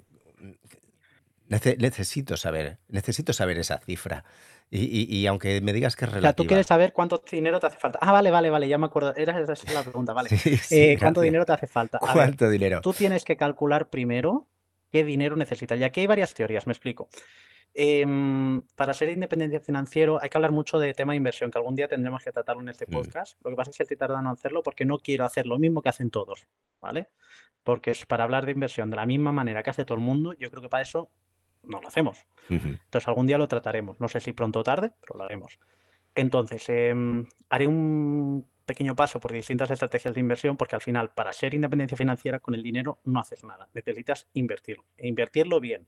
nece- 1.50 1.76
necesito 1.78 2.36
saber, 2.38 2.78
necesito 2.88 3.32
saber 3.34 3.58
esa 3.58 3.78
cifra. 3.78 4.24
Y, 4.70 4.84
y- 4.84 5.16
y 5.18 5.26
aunque 5.26 5.60
me 5.60 5.72
digas 5.74 5.96
que 5.96 6.04
es 6.06 6.08
O 6.08 6.12
sea, 6.12 6.20
tú 6.20 6.22
relativa. 6.22 6.48
quieres 6.48 6.66
saber 6.66 6.92
cuánto 6.94 7.22
dinero 7.30 7.60
te 7.60 7.66
hace 7.66 7.76
falta. 7.78 7.98
Ah, 8.00 8.12
vale, 8.12 8.30
vale, 8.30 8.48
vale, 8.50 8.68
ya 8.68 8.78
me 8.78 8.86
acuerdo. 8.86 9.14
Era 9.16 9.38
esa 9.38 9.52
es 9.52 9.74
la 9.74 9.82
pregunta, 9.82 10.12
vale. 10.14 10.28
Sí, 10.38 10.56
sí, 10.56 10.74
Eh, 10.78 10.96
¿Cuánto 10.98 11.20
dinero 11.20 11.44
te 11.44 11.52
hace 11.52 11.66
falta? 11.66 11.98
A 11.98 12.06
ver, 12.06 12.14
¿Cuánto 12.14 12.48
dinero? 12.48 12.80
tú 12.80 12.94
tienes 12.94 13.24
que 13.24 13.36
calcular 13.36 13.90
primero 13.90 14.46
qué 14.92 15.04
dinero 15.04 15.36
necesitas. 15.36 15.78
Y 15.78 15.84
aquí 15.84 16.00
hay 16.00 16.06
varias 16.06 16.32
teorías, 16.34 16.66
me 16.66 16.72
explico. 16.72 17.08
Em, 17.72 18.62
para 18.74 18.92
ser 18.94 19.10
independiente 19.10 19.60
financiero 19.60 20.20
hay 20.20 20.28
que 20.28 20.36
hablar 20.36 20.50
mucho 20.50 20.78
de 20.78 20.92
tema 20.92 21.12
de 21.12 21.18
inversión, 21.18 21.50
que 21.50 21.58
algún 21.58 21.76
día 21.76 21.86
tendremos 21.86 22.22
que 22.24 22.32
tratarlo 22.32 22.62
en 22.62 22.68
este 22.68 22.86
podcast. 22.86 23.38
Lo 23.44 23.50
que 23.50 23.56
pasa 23.56 23.70
es 23.70 23.76
que 23.76 23.84
estoy 23.84 23.96
tardando 23.96 24.28
en 24.28 24.34
hacerlo 24.34 24.62
porque 24.62 24.84
no 24.84 24.98
quiero 24.98 25.24
hacer 25.24 25.46
lo 25.46 25.58
mismo 25.58 25.80
que 25.82 25.88
hacen 25.88 26.10
todos, 26.10 26.46
¿vale? 26.80 27.08
Porque 27.62 27.92
es 27.92 28.06
para 28.06 28.24
hablar 28.24 28.44
de 28.46 28.52
inversión 28.52 28.90
de 28.90 28.96
la 28.96 29.06
misma 29.06 29.32
manera 29.32 29.62
que 29.62 29.70
hace 29.70 29.84
todo 29.84 29.98
el 29.98 30.04
mundo, 30.04 30.32
yo 30.32 30.50
creo 30.50 30.62
que 30.62 30.68
para 30.68 30.82
eso 30.82 31.10
no 31.62 31.80
lo 31.80 31.88
hacemos. 31.88 32.26
Entonces 32.48 33.06
algún 33.06 33.26
día 33.26 33.38
lo 33.38 33.46
trataremos. 33.46 34.00
No 34.00 34.08
sé 34.08 34.20
si 34.20 34.32
pronto 34.32 34.60
o 34.60 34.62
tarde, 34.64 34.92
pero 35.00 35.18
lo 35.18 35.24
haremos. 35.24 35.58
Entonces, 36.14 36.68
em, 36.68 37.26
haré 37.48 37.66
un 37.66 38.46
pequeño 38.66 38.96
paso 38.96 39.20
por 39.20 39.32
distintas 39.32 39.70
estrategias 39.70 40.14
de 40.14 40.20
inversión, 40.20 40.56
porque 40.56 40.74
al 40.74 40.80
final, 40.80 41.10
para 41.10 41.32
ser 41.32 41.54
independencia 41.54 41.96
financiera, 41.96 42.40
con 42.40 42.54
el 42.54 42.62
dinero 42.62 42.98
no 43.04 43.20
haces 43.20 43.44
nada. 43.44 43.68
Necesitas 43.74 44.28
invertirlo. 44.34 44.84
E 44.96 45.08
invertirlo 45.08 45.60
bien. 45.60 45.86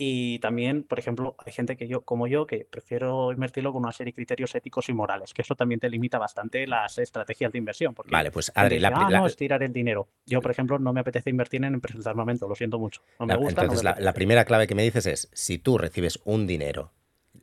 Y 0.00 0.38
también, 0.38 0.84
por 0.84 1.00
ejemplo, 1.00 1.34
hay 1.44 1.52
gente 1.52 1.76
que 1.76 1.88
yo, 1.88 2.02
como 2.02 2.28
yo, 2.28 2.46
que 2.46 2.64
prefiero 2.64 3.32
invertirlo 3.32 3.72
con 3.72 3.82
una 3.82 3.90
serie 3.90 4.12
de 4.12 4.14
criterios 4.14 4.54
éticos 4.54 4.88
y 4.88 4.92
morales, 4.92 5.34
que 5.34 5.42
eso 5.42 5.56
también 5.56 5.80
te 5.80 5.90
limita 5.90 6.18
bastante 6.18 6.68
las 6.68 6.98
estrategias 6.98 7.50
de 7.50 7.58
inversión. 7.58 7.94
Porque 7.94 8.12
Vale, 8.12 8.30
pues 8.30 8.52
Adri, 8.54 8.76
dice, 8.76 8.82
la, 8.82 8.96
ah, 8.96 9.10
la- 9.10 9.18
no, 9.18 9.26
es 9.26 9.34
tirar 9.34 9.60
el 9.64 9.72
dinero. 9.72 10.06
Yo, 10.24 10.40
por 10.40 10.52
ejemplo, 10.52 10.78
no 10.78 10.92
me 10.92 11.00
apetece 11.00 11.30
invertir 11.30 11.64
en 11.64 11.74
empresas 11.74 12.04
de 12.04 12.10
armamento, 12.10 12.48
lo 12.48 12.54
siento 12.54 12.78
mucho. 12.78 13.02
No 13.18 13.26
me 13.26 13.32
la- 13.34 13.38
gusta. 13.40 13.60
no 13.62 13.62
entonces 13.64 13.84
me 13.96 14.00
la, 14.04 14.12
primera 14.12 14.44
clave 14.44 14.68
que 14.68 14.76
me 14.76 14.84
dices 14.84 15.06
es, 15.06 15.28
si 15.32 15.58
tú 15.58 15.78
recibes 15.78 16.20
un 16.24 16.46
dinero, 16.46 16.92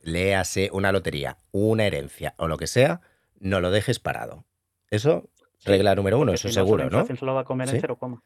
léase 0.02 0.70
una 0.72 0.92
lotería, 0.92 1.36
una 1.52 1.84
herencia 1.84 2.34
o 2.38 2.48
lo 2.48 2.56
que 2.56 2.66
sea, 2.68 3.02
no 3.38 3.60
lo 3.60 3.70
dejes 3.70 3.98
parado. 3.98 4.46
Eso, 4.90 5.28
regla 5.62 5.94
número 5.94 6.18
uno, 6.18 6.32
eso 6.32 6.48
si 6.48 6.54
seguro, 6.54 6.88
¿no? 6.88 7.04
va 7.34 7.40
a 7.40 7.44
comer 7.44 7.68
¿Sí? 7.68 7.74
en 7.76 7.80
cero 7.82 7.96
coma. 7.96 8.22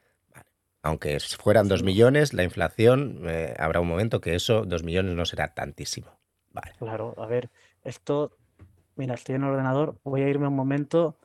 Aunque 0.82 1.18
fueran 1.20 1.68
dos 1.68 1.80
Sí. 1.80 1.86
millones, 1.86 2.32
la 2.32 2.42
inflación, 2.42 3.20
eh, 3.26 3.54
habrá 3.58 3.80
un 3.80 3.88
momento 3.88 4.20
que 4.20 4.34
eso, 4.34 4.64
dos 4.64 4.82
millones, 4.82 5.14
no 5.14 5.24
será 5.26 5.48
tantísimo. 5.54 6.18
Vale. 6.50 6.72
Claro, 6.78 7.14
a 7.18 7.26
ver, 7.26 7.50
esto, 7.84 8.36
mira, 8.96 9.14
estoy 9.14 9.34
en 9.36 9.44
el 9.44 9.50
ordenador, 9.50 9.98
voy 10.04 10.22
a 10.22 10.28
irme 10.28 10.48
un 10.48 10.56
momento 10.56 11.18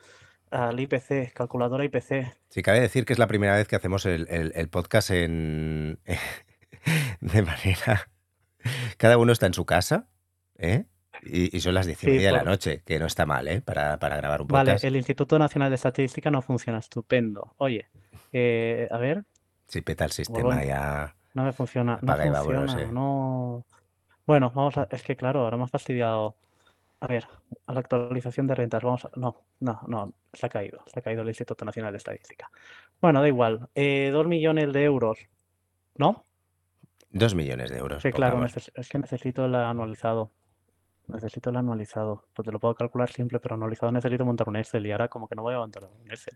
al 0.52 0.80
IPC, 0.80 1.34
calculadora 1.34 1.84
IPC. 1.86 2.32
Si 2.50 2.62
cabe 2.62 2.80
decir 2.80 3.06
que 3.06 3.14
es 3.14 3.20
la 3.20 3.28
primera 3.28 3.56
vez 3.56 3.68
que 3.68 3.76
hacemos 3.76 4.06
el, 4.06 4.28
el- 4.30 4.52
el 4.56 4.70
podcast 4.70 5.10
en 5.12 6.00
de 7.22 7.42
manera. 7.42 8.10
Cada 8.98 9.18
uno 9.18 9.32
está 9.32 9.46
en 9.48 9.54
su 9.54 9.66
casa, 9.66 10.08
¿eh? 10.58 10.86
Y, 11.24 11.56
y 11.56 11.62
son 11.62 11.74
las 11.74 11.86
diez 11.86 11.98
y 12.04 12.06
Sí, 12.08 12.12
media 12.12 12.28
de 12.28 12.38
la 12.38 12.44
noche, 12.44 12.84
que 12.86 13.00
no 13.00 13.06
está 13.06 13.26
mal, 13.26 13.48
¿eh? 13.48 13.62
Para, 13.62 13.98
para 14.00 14.18
grabar 14.18 14.42
un 14.42 14.48
Vale, 14.48 14.72
podcast. 14.72 14.84
el 14.86 14.96
Instituto 14.96 15.40
Nacional 15.40 15.70
de 15.70 15.76
Estadística 15.76 16.30
no 16.30 16.42
funciona, 16.42 16.80
estupendo. 16.80 17.54
Oye, 17.58 17.88
eh, 18.34 18.88
a 18.92 18.98
ver, 18.98 19.24
Si 19.68 19.82
peta 19.82 20.06
el 20.06 20.12
sistema 20.12 20.44
Bueno. 20.44 20.64
ya. 20.64 21.16
no 21.34 21.44
me 21.44 21.52
funciona, 21.54 22.00
no 22.02 22.16
funciona, 22.16 22.82
eh. 22.82 22.88
no. 22.92 23.66
Bueno, 24.26 24.52
vamos 24.56 24.78
a, 24.78 24.88
es 24.92 25.04
que 25.04 25.16
claro, 25.16 25.42
ahora 25.42 25.58
me 25.58 25.64
has 25.64 25.72
fastidiado. 25.72 26.36
A 27.02 27.08
ver, 27.08 27.28
a 27.68 27.74
la 27.74 27.80
actualización 27.82 28.48
de 28.48 28.56
rentas, 28.56 28.82
vamos 28.82 29.06
a, 29.06 29.12
no, 29.16 29.44
no, 29.60 29.82
no, 29.88 30.14
se 30.34 30.46
ha 30.46 30.50
caído, 30.50 30.80
se 30.88 31.00
ha 31.00 31.02
caído 31.02 31.22
el 31.24 31.28
Instituto 31.28 31.66
Nacional 31.66 31.92
de 31.92 31.98
Estadística. 31.98 32.50
Bueno, 33.02 33.22
da 33.22 33.28
igual, 33.28 33.70
eh, 33.76 34.10
dos 34.14 34.26
millones 34.28 34.72
de 34.72 34.84
euros, 34.86 35.20
¿no? 35.98 36.26
Dos 37.12 37.36
millones 37.36 37.70
de 37.70 37.78
euros. 37.78 38.02
Sí, 38.02 38.12
claro, 38.12 38.40
neces- 38.40 38.72
es 38.76 38.90
que 38.90 38.98
necesito 38.98 39.46
el 39.46 39.56
anualizado. 39.56 40.32
Necesito 41.08 41.50
el 41.52 41.58
anualizado. 41.58 42.24
Pues 42.34 42.46
te 42.46 42.52
lo 42.52 42.60
puedo 42.60 42.74
calcular 42.76 43.12
simple, 43.12 43.40
pero 43.40 43.56
anualizado 43.56 43.92
necesito 43.92 44.26
montar 44.26 44.50
un 44.50 44.56
Excel 44.56 44.86
y 44.88 44.92
ahora 44.92 45.08
como 45.08 45.28
que 45.28 45.36
no 45.36 45.44
voy 45.44 45.54
a 45.54 45.60
montar 45.60 45.84
un 45.84 46.10
Excel. 46.12 46.36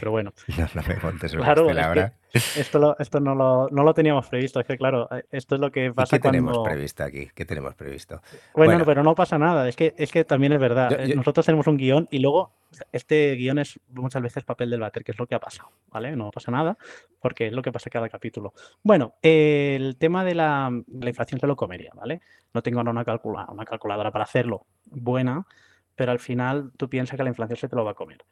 Pero 0.00 0.10
bueno, 0.10 0.32
No, 0.58 0.66
no 0.74 0.82
me 0.88 0.96
montes 0.96 1.32
un 1.34 1.40
Claro, 1.40 1.62
Excel 1.62 1.78
es 1.78 1.84
ahora. 1.84 2.12
esto, 2.32 2.78
lo, 2.78 2.98
esto 2.98 3.20
no, 3.20 3.34
lo, 3.34 3.68
no 3.70 3.82
lo 3.84 3.94
teníamos 3.94 4.26
previsto. 4.28 4.58
Es 4.60 4.66
que 4.66 4.76
claro, 4.76 5.08
eh, 5.12 5.24
esto 5.30 5.54
es 5.54 5.60
lo 5.60 5.70
que 5.70 5.86
¿Y 5.86 5.90
pasa 5.92 6.16
qué 6.16 6.20
tenemos 6.22 6.52
cuando... 6.52 6.64
previsto 6.64 7.04
aquí? 7.04 7.28
¿Qué 7.34 7.44
tenemos 7.44 7.74
previsto? 7.74 8.20
Bueno, 8.54 8.72
Bueno. 8.72 8.84
pero 8.84 9.02
no 9.04 9.14
pasa 9.14 9.38
nada. 9.38 9.68
Es 9.68 9.76
que, 9.76 9.94
es 9.96 10.10
que 10.10 10.24
también 10.24 10.52
es 10.52 10.60
verdad. 10.60 10.90
Yo- 10.90 10.96
eh, 10.98 11.08
yo- 11.08 11.14
Nosotros 11.16 11.46
tenemos 11.46 11.66
un 11.68 11.76
guion 11.76 12.08
y 12.10 12.18
luego 12.18 12.52
este 12.92 13.34
guion 13.36 13.58
es 13.58 13.80
muchas 13.88 14.22
veces 14.22 14.44
papel 14.44 14.70
del 14.70 14.80
váter, 14.80 15.04
que 15.04 15.12
es 15.12 15.18
lo 15.18 15.26
que 15.26 15.34
ha 15.34 15.40
pasado, 15.40 15.70
¿vale? 15.88 16.14
No 16.16 16.30
pasa 16.30 16.50
nada, 16.50 16.76
porque 17.20 17.46
es 17.46 17.52
lo 17.52 17.62
que 17.62 17.72
pasa 17.72 17.90
cada 17.90 18.08
capítulo. 18.08 18.52
Bueno, 18.82 19.14
eh, 19.22 19.76
el 19.76 19.96
tema 19.96 20.24
de 20.24 20.34
la, 20.34 20.70
la 20.86 21.08
inflación 21.08 21.40
se 21.40 21.46
lo 21.46 21.56
comería, 21.56 21.92
¿vale? 21.94 22.20
No 22.52 22.62
tengo 22.62 22.80
ahora 22.80 22.90
una, 22.90 23.04
calcula, 23.04 23.46
una 23.50 23.64
calculadora 23.64 24.10
para 24.10 24.24
hacerlo 24.24 24.66
buena, 24.84 25.46
pero 25.94 26.12
al 26.12 26.18
final 26.18 26.72
tú 26.76 26.88
piensas 26.88 27.16
que 27.16 27.22
la 27.22 27.30
inflación 27.30 27.56
se 27.56 27.68
te 27.68 27.76
lo 27.76 27.84
va 27.84 27.92
a 27.92 27.94
comer. 27.94 28.24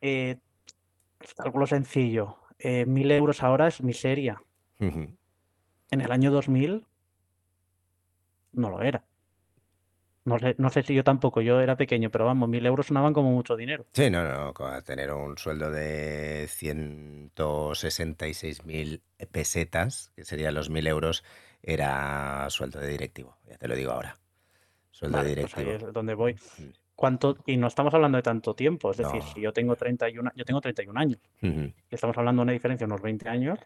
Eh, 0.00 0.38
cálculo 1.36 1.66
sencillo. 1.66 2.38
Eh, 2.58 2.86
mil 2.86 3.10
euros 3.10 3.42
ahora 3.42 3.68
es 3.68 3.82
miseria. 3.82 4.42
En 4.78 5.16
el 5.90 6.12
año 6.12 6.30
2000 6.30 6.84
no 8.52 8.70
lo 8.70 8.82
era. 8.82 9.04
No 10.26 10.38
sé, 10.38 10.54
no 10.56 10.70
sé 10.70 10.82
si 10.82 10.94
yo 10.94 11.04
tampoco, 11.04 11.42
yo 11.42 11.60
era 11.60 11.76
pequeño, 11.76 12.08
pero 12.10 12.24
vamos, 12.24 12.48
mil 12.48 12.64
euros 12.64 12.86
sonaban 12.86 13.12
como 13.12 13.30
mucho 13.30 13.56
dinero. 13.56 13.84
Sí, 13.92 14.08
no, 14.08 14.24
no, 14.24 14.54
tener 14.82 15.12
un 15.12 15.36
sueldo 15.36 15.70
de 15.70 16.48
166.000 16.48 19.02
pesetas, 19.30 20.12
que 20.16 20.24
serían 20.24 20.54
los 20.54 20.70
1.000 20.70 20.86
euros, 20.86 21.24
era 21.62 22.48
sueldo 22.48 22.80
de 22.80 22.88
directivo, 22.88 23.36
ya 23.46 23.58
te 23.58 23.68
lo 23.68 23.76
digo 23.76 23.92
ahora. 23.92 24.16
Sueldo 24.90 25.22
de 25.22 25.36
pues 25.36 25.56
ahí 25.58 25.64
directivo. 25.64 25.88
es 25.88 25.94
donde 25.94 26.14
voy. 26.14 26.34
Mm. 26.34 26.62
¿Cuánto? 26.94 27.36
Y 27.46 27.56
no 27.56 27.66
estamos 27.66 27.92
hablando 27.92 28.16
de 28.16 28.22
tanto 28.22 28.54
tiempo, 28.54 28.92
es 28.92 28.98
decir, 28.98 29.20
si 29.34 29.40
yo 29.40 29.52
tengo 29.52 29.74
31, 29.76 30.30
yo 30.36 30.44
tengo 30.44 30.60
31 30.60 30.98
años, 31.00 31.18
Ujú, 31.42 31.60
y 31.64 31.74
estamos 31.90 32.16
hablando 32.16 32.40
de 32.40 32.44
una 32.44 32.52
diferencia 32.52 32.86
de 32.86 32.92
unos 32.92 33.02
20 33.02 33.28
años, 33.28 33.58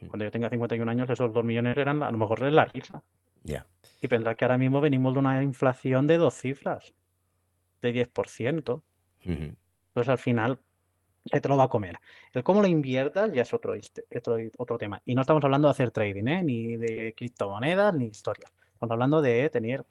Mm. 0.00 0.06
cuando 0.08 0.24
yo 0.24 0.30
tenga 0.30 0.50
51 0.50 0.90
años, 0.90 1.08
esos 1.08 1.32
2 1.32 1.44
millones 1.44 1.76
eran 1.76 2.02
a 2.02 2.10
lo 2.10 2.18
mejor 2.18 2.42
es 2.44 2.52
la 2.52 2.64
risa. 2.66 3.02
Ya. 3.44 3.66
Y 4.00 4.08
pensar 4.08 4.36
que 4.36 4.44
ahora 4.44 4.58
mismo 4.58 4.80
venimos 4.80 5.12
de 5.14 5.20
una 5.20 5.42
inflación 5.42 6.06
de 6.08 6.16
dos 6.18 6.34
cifras, 6.34 6.92
de 7.80 7.92
10%. 7.92 8.82
Ujú. 9.24 9.32
Entonces 9.88 10.08
al 10.08 10.18
final 10.18 10.58
se 11.30 11.40
te 11.40 11.48
lo 11.48 11.56
va 11.56 11.64
a 11.64 11.68
comer. 11.68 11.96
El 12.32 12.42
cómo 12.42 12.60
lo 12.60 12.66
inviertas 12.68 13.32
ya 13.32 13.42
es 13.42 13.54
otro, 13.54 13.74
este- 13.74 14.04
otro, 14.16 14.36
otro 14.58 14.76
tema. 14.78 15.00
Y 15.06 15.14
no 15.14 15.20
estamos 15.22 15.42
hablando 15.44 15.68
de 15.68 15.72
hacer 15.72 15.90
trading, 15.90 16.26
¿eh? 16.26 16.42
ni 16.42 16.76
de 16.76 17.14
criptomonedas, 17.16 17.94
ni 17.94 18.06
historias. 18.06 18.50
Estamos 18.74 18.90
hablando 18.92 19.22
de 19.22 19.48
tener 19.50 19.84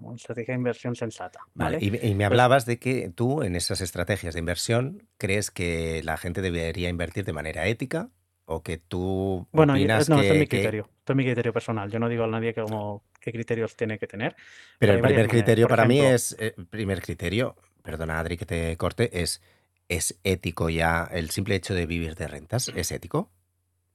una 0.00 0.14
estrategia 0.16 0.52
de 0.54 0.58
inversión 0.58 0.94
sensata. 0.94 1.40
Vale, 1.54 1.76
¿vale? 1.78 1.86
y, 1.86 1.90
me- 1.90 1.98
y 2.06 2.14
me 2.14 2.24
hablabas 2.24 2.66
de 2.66 2.78
que 2.78 3.10
tú 3.10 3.42
en 3.42 3.56
esas 3.56 3.80
estrategias 3.80 4.34
de 4.34 4.40
inversión 4.40 5.08
crees 5.16 5.50
que 5.50 6.02
la 6.04 6.16
gente 6.18 6.40
debería 6.40 6.88
invertir 6.88 7.24
de 7.24 7.32
manera 7.32 7.66
ética 7.66 8.10
o 8.44 8.62
que 8.62 8.78
tú 8.78 9.48
Bueno, 9.50 9.72
opinas 9.72 10.08
no, 10.08 10.20
que, 10.20 10.28
es 10.28 10.34
mi 10.34 10.46
que- 10.46 10.58
criterio. 10.58 10.88
Esto 11.08 11.14
es 11.14 11.16
mi 11.16 11.24
criterio 11.24 11.54
personal. 11.54 11.90
Yo 11.90 11.98
no 11.98 12.06
digo 12.06 12.24
a 12.24 12.26
nadie 12.26 12.52
que 12.52 12.60
como, 12.60 13.02
qué 13.18 13.32
criterios 13.32 13.74
tiene 13.74 13.98
que 13.98 14.06
tener. 14.06 14.36
Pero 14.78 14.92
el 14.92 15.00
primer 15.00 15.26
criterio 15.26 15.66
para 15.66 15.86
mí 15.86 15.98
es, 16.00 16.36
eh, 16.38 16.54
primer 16.68 17.00
criterio, 17.00 17.56
perdona 17.82 18.18
Adri 18.18 18.36
que 18.36 18.44
te 18.44 18.76
corte, 18.76 19.22
es, 19.22 19.40
¿es 19.88 20.20
ético 20.22 20.68
ya 20.68 21.08
el 21.10 21.30
simple 21.30 21.54
hecho 21.54 21.72
de 21.72 21.86
vivir 21.86 22.14
de 22.14 22.28
rentas? 22.28 22.68
¿Es 22.76 22.92
ético? 22.92 23.30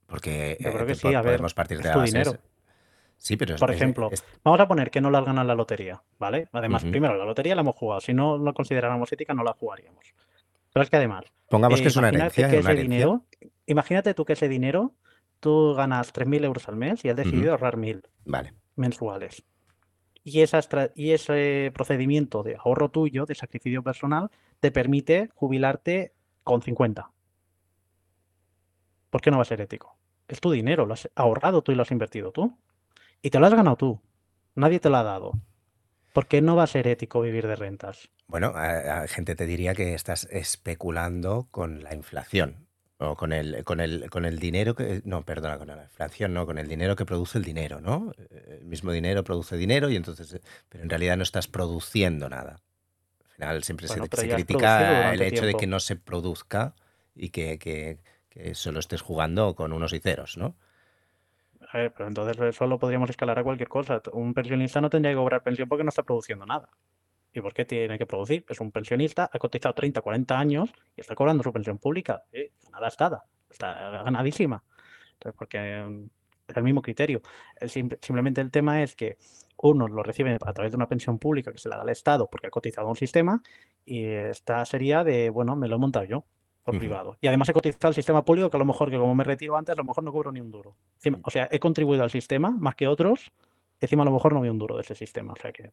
Porque 0.08 0.58
Yo 0.60 0.74
creo 0.74 0.88
eh, 0.88 0.98
que 1.00 1.08
a 1.08 1.22
ver, 1.22 1.34
podemos 1.34 1.53
partir 1.53 1.77
de 1.77 1.84
es 1.84 1.88
la 1.89 1.93
tu 1.93 2.00
base. 2.00 2.12
dinero. 2.13 2.38
Sí, 3.20 3.38
pero 3.38 3.53
Por 3.58 3.70
es- 3.70 3.75
ejemplo, 3.75 4.10
es- 4.12 4.24
Vamos 4.43 4.60
a 4.60 4.67
poner 4.67 4.89
que 4.89 5.00
no 5.01 5.12
las 5.12 5.24
ganan 5.24 5.46
la 5.46 5.53
lotería, 5.53 6.01
¿vale? 6.17 6.48
Además, 6.51 6.84
primero, 6.84 7.15
la 7.15 7.25
lotería 7.25 7.53
la 7.53 7.62
hemos 7.62 7.75
jugado. 7.75 8.01
Si 8.01 8.12
no 8.15 8.39
lo 8.39 8.55
consideráramos 8.55 9.12
ética, 9.12 9.36
no 9.36 9.43
la 9.43 9.53
jugaríamos. 9.53 10.03
Pero 10.74 10.84
es 10.84 10.89
que 10.89 10.96
además, 10.96 11.25
pongamos 11.48 11.79
Eh, 11.79 11.84
que 11.84 11.89
es 11.89 11.96
una 11.96 12.10
imagínate 12.10 12.36
herencia, 12.36 12.48
que 12.48 12.53
una 12.60 12.72
ese 12.72 12.72
herencia. 12.72 12.98
dinero, 12.98 13.25
imagínate 13.67 14.13
tú 14.15 14.25
que 14.25 14.34
ese 14.34 14.50
dinero, 14.50 14.96
tú 15.44 15.76
ganas 15.76 16.12
3.000 16.14 16.44
euros 16.44 16.68
al 16.68 16.76
mes 16.78 17.06
y 17.06 17.10
has 17.10 17.16
decidido 17.16 17.52
ahorrar 17.52 17.78
1.000 17.78 18.02
Vale. 18.26 18.54
mensuales. 18.76 19.44
Y, 20.24 20.42
esa 20.42 20.58
estra- 20.58 20.92
y 20.96 21.12
ese 21.12 21.70
procedimiento 21.74 22.42
de 22.44 22.56
ahorro 22.56 22.90
tuyo, 22.90 23.26
de 23.26 23.36
sacrificio 23.36 23.84
personal, 23.84 24.32
te 24.62 24.72
permite 24.72 25.30
jubilarte 25.36 26.14
con 26.44 26.62
50. 26.62 27.12
¿Por 29.10 29.22
qué 29.22 29.32
no 29.32 29.38
va 29.38 29.44
a 29.44 29.46
ser 29.46 29.62
ético? 29.62 29.98
Es 30.28 30.40
tu 30.40 30.52
dinero, 30.52 30.86
lo 30.86 30.94
has 30.94 31.10
ahorrado 31.16 31.62
tú 31.62 31.72
y 31.72 31.76
lo 31.76 31.82
has 31.84 31.92
invertido 31.92 32.32
tú. 32.32 32.58
Y 33.22 33.30
te 33.30 33.40
lo 33.40 33.46
has 33.46 33.54
ganado 33.54 33.76
tú. 33.76 34.02
Nadie 34.56 34.80
te 34.80 34.90
lo 34.90 34.98
ha 34.98 35.04
dado. 35.04 35.34
¿Por 36.14 36.28
qué 36.28 36.42
no 36.42 36.56
va 36.56 36.64
a 36.64 36.68
ser 36.68 36.88
ético 36.88 37.22
vivir 37.22 37.48
de 37.48 37.56
rentas? 37.56 38.10
Bueno, 38.28 38.54
a, 38.56 39.02
a 39.04 39.08
gente 39.08 39.36
te 39.36 39.46
diría 39.46 39.76
que 39.76 39.94
estás 39.94 40.26
especulando 40.32 41.48
con 41.52 41.84
la 41.84 41.94
inflación 41.94 42.68
o 43.12 43.16
con 43.16 43.34
el, 43.34 43.64
con 43.64 43.80
el, 43.80 44.10
con 44.10 44.26
el 44.26 44.40
dinero 44.40 44.76
que... 44.76 45.02
No, 45.06 45.24
perdona, 45.24 45.58
con 45.58 45.68
la 45.68 45.84
inflación, 45.84 46.34
no, 46.34 46.46
con 46.46 46.58
el 46.58 46.68
dinero 46.68 46.96
que 46.96 47.06
produce 47.06 47.38
el 47.38 47.44
dinero, 47.44 47.82
¿no? 47.82 48.14
Eh, 48.18 48.60
El 48.62 48.66
mismo 48.66 48.92
dinero 48.92 49.24
produce 49.24 49.58
dinero 49.58 49.90
y 49.90 49.96
entonces... 49.96 50.34
eh, 50.34 50.42
Pero 50.70 50.84
en 50.84 50.90
realidad 50.90 51.18
no 51.18 51.24
estás 51.24 51.48
produciendo 51.48 52.30
nada. 52.30 52.62
Al 53.30 53.36
final 53.36 53.64
siempre 53.64 53.88
se- 53.88 53.94
Bueno, 53.96 54.06
se, 54.16 54.30
critica 54.30 55.14
el 55.14 55.22
hecho 55.22 55.46
de 55.46 55.54
que 55.56 55.68
no 55.68 55.80
se 55.80 55.96
produzca 55.96 56.76
y 57.16 57.30
que, 57.30 57.58
que- 57.60 58.00
que 58.30 58.56
solo 58.56 58.80
estés 58.80 59.02
jugando 59.02 59.56
con 59.56 59.74
unos 59.74 59.94
y 59.94 60.00
ceros, 60.00 60.38
¿no? 60.38 60.56
A 61.72 61.78
ver, 61.78 61.92
pero 61.94 62.08
entonces 62.08 62.38
eso 62.40 62.68
lo 62.68 62.78
podríamos 62.80 63.10
escalar 63.10 63.40
a 63.40 63.44
cualquier 63.44 63.70
cosa. 63.70 64.02
Un 64.14 64.34
pensionista 64.34 64.82
no 64.82 64.90
tendría 64.90 65.12
que 65.14 65.18
cobrar 65.18 65.44
pensión 65.44 65.68
porque 65.70 65.84
no 65.84 65.90
está 65.90 66.04
produciendo 66.04 66.46
nada. 66.46 66.70
¿Y 67.34 67.42
por 67.42 67.54
qué 67.54 67.66
tiene 67.66 67.98
que 67.98 68.06
producir? 68.06 68.46
Es 68.48 68.60
un 68.62 68.72
pensionista, 68.72 69.30
ha 69.32 69.40
cotizado 69.40 69.74
30, 69.74 70.02
40 70.02 70.38
años 70.38 70.70
y 70.96 71.02
está 71.02 71.16
cobrando 71.16 71.44
su 71.44 71.52
pensión 71.52 71.78
pública. 71.80 72.24
Eh, 72.32 72.52
Nada 72.72 72.88
estada, 72.88 73.24
está 73.50 74.04
ganadísima. 74.04 74.63
Entonces, 75.13 75.36
porque 75.38 75.84
mm, 75.88 76.06
es 76.48 76.58
el 76.58 76.63
mismo 76.63 76.82
criterio. 76.82 77.22
El 77.60 77.70
simplemente 77.70 78.42
el 78.42 78.52
tema 78.52 78.84
es 78.84 78.96
que 78.96 79.18
unos 79.58 79.90
lo 79.92 80.04
reciben 80.04 80.38
a 80.46 80.54
través 80.54 80.72
de 80.72 80.75
una 80.75 80.88
pensión 80.88 81.18
pública 81.20 81.52
que 81.52 81.58
se 81.58 81.70
la 81.70 81.78
da 81.78 81.84
el 81.84 81.90
Estado 81.90 82.28
porque 82.30 82.48
ha 82.48 82.50
cotizado 82.52 82.88
un 82.88 82.96
sistema 82.96 83.42
y 83.86 84.04
esta 84.06 84.66
sería 84.66 85.04
de, 85.04 85.30
bueno, 85.30 85.56
me 85.56 85.68
lo 85.68 85.75
he 85.75 85.80
montado 85.80 86.06
yo 86.06 86.25
por 86.63 86.75
privado. 86.80 87.18
Y 87.22 87.28
además 87.28 87.50
he 87.50 87.54
cotizado 87.54 87.88
al 87.90 87.94
sistema 87.94 88.24
público 88.25 88.50
que 88.50 88.58
a 88.58 88.60
lo 88.60 88.66
mejor 88.66 88.90
que 88.90 88.98
como 88.98 89.13
me 89.16 89.24
retiro 89.24 89.56
antes, 89.58 89.74
a 89.74 89.75
lo 89.78 89.84
mejor 89.84 90.04
no 90.04 90.12
cobro 90.12 90.32
ni 90.32 90.40
un 90.42 90.52
duro. 90.52 90.75
Encima- 90.98 91.20
o 91.24 91.30
sea, 91.32 91.48
he 91.52 91.60
contribuido 91.60 92.04
al 92.04 92.10
sistema 92.10 92.52
más 92.52 92.75
que 92.75 92.88
otros, 92.88 93.32
encima 93.80 94.04
a 94.04 94.06
lo 94.06 94.12
mejor 94.12 94.34
no 94.34 94.42
veo 94.42 94.52
un 94.52 94.60
duro 94.60 94.75
de 94.75 94.82
ese 94.82 94.96
sistema. 94.96 95.34
O 95.34 95.36
sea 95.36 95.52
que, 95.52 95.72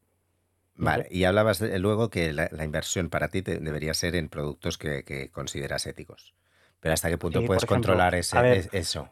Vale, 0.81 1.07
y 1.11 1.23
hablabas 1.25 1.59
de- 1.59 1.77
luego 1.79 2.09
que 2.09 2.33
la, 2.33 2.49
la 2.51 2.65
inversión 2.65 3.09
para 3.09 3.29
ti 3.29 3.41
te- 3.41 3.59
debería 3.59 3.93
ser 3.93 4.15
en 4.15 4.29
productos 4.29 4.77
que, 4.77 5.03
que 5.05 5.29
consideras 5.31 5.85
éticos. 5.87 6.33
Pero 6.79 6.93
¿hasta 6.93 7.09
qué 7.09 7.17
punto 7.17 7.43
Sí, 7.43 7.45
puedes 7.45 7.65
ejemplo, 7.65 7.71
controlar 7.73 8.15
ese, 8.15 8.43
ver, 8.43 8.57
es- 8.57 8.69
eso? 8.73 9.09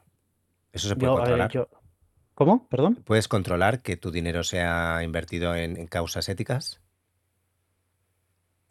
¿Eso 0.74 0.90
se 0.90 0.96
puede 0.98 1.12
yo, 1.12 1.20
a 1.20 1.26
ver, 1.26 1.48
controlar? 1.48 1.50
yo... 1.50 1.68
¿Cómo? 2.36 2.68
¿Perdón? 2.70 3.04
¿Puedes 3.04 3.28
controlar 3.28 3.82
que 3.82 3.98
tu 3.98 4.10
dinero 4.10 4.42
sea 4.46 5.04
invertido 5.04 5.54
en, 5.54 5.76
en 5.76 5.88
causas 5.88 6.30
éticas? 6.30 6.82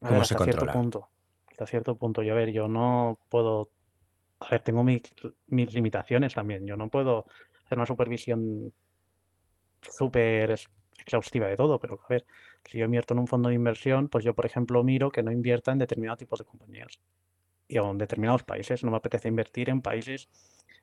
¿Cómo 0.03 0.11
ver, 0.11 0.23
se 0.25 0.35
hasta 0.35 0.41
cierto 0.41 0.69
controla? 0.69 0.75
punto. 0.75 1.09
Hasta 1.51 1.67
cierto 1.67 1.97
punto. 1.97 2.23
Yo, 2.23 2.33
a 2.33 2.37
ver, 2.37 2.51
yo 2.53 2.69
no 2.69 3.19
puedo... 3.29 3.71
A 4.41 4.51
ver, 4.51 4.63
tengo 4.63 4.85
mis, 4.85 5.03
mis 5.49 5.73
limitaciones 5.75 6.35
también. 6.35 6.67
Yo 6.67 6.77
no 6.77 6.89
puedo 6.91 7.27
hacer 7.65 7.79
una 7.79 7.87
supervisión 7.87 8.73
súper... 9.83 10.55
exhaustiva 10.99 11.47
de 11.49 11.57
todo, 11.57 11.79
pero 11.79 12.01
a 12.05 12.09
ver, 12.09 12.25
si 12.69 12.79
yo 12.79 12.85
invierto 12.85 13.15
en 13.15 13.21
un 13.21 13.27
fondo 13.27 13.49
de 13.49 13.55
inversión, 13.55 14.09
pues 14.09 14.25
yo, 14.25 14.35
por 14.35 14.45
ejemplo, 14.45 14.85
miro 14.85 15.11
que 15.11 15.23
no 15.23 15.33
invierta 15.33 15.73
en 15.73 15.79
determinados 15.79 16.19
tipos 16.19 16.39
de 16.39 16.45
compañías 16.45 17.01
y 17.67 17.79
en 17.79 17.99
determinados 17.99 18.43
países. 18.43 18.85
No 18.85 18.91
me 18.91 18.99
apetece 18.99 19.29
invertir 19.29 19.71
en 19.71 19.81
países 19.81 20.29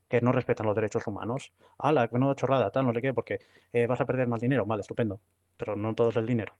que 0.08 0.20
no 0.22 0.32
respetan 0.32 0.66
los 0.66 0.76
derechos 0.76 1.06
humanos. 1.08 1.54
¡Hala, 1.78 2.08
que 2.08 2.18
no 2.18 2.34
chorrada, 2.34 2.72
tal, 2.72 2.88
no 2.88 2.94
sé 2.94 3.02
qué! 3.02 3.14
Porque 3.14 3.40
eh, 3.72 3.86
vas 3.88 4.02
a 4.02 4.06
perder 4.06 4.28
más 4.28 4.42
dinero. 4.42 4.66
Vale, 4.66 4.82
estupendo. 4.82 5.20
Pero 5.58 5.76
no 5.76 5.94
todo 5.94 6.10
es 6.10 6.16
el 6.16 6.26
dinero, 6.26 6.56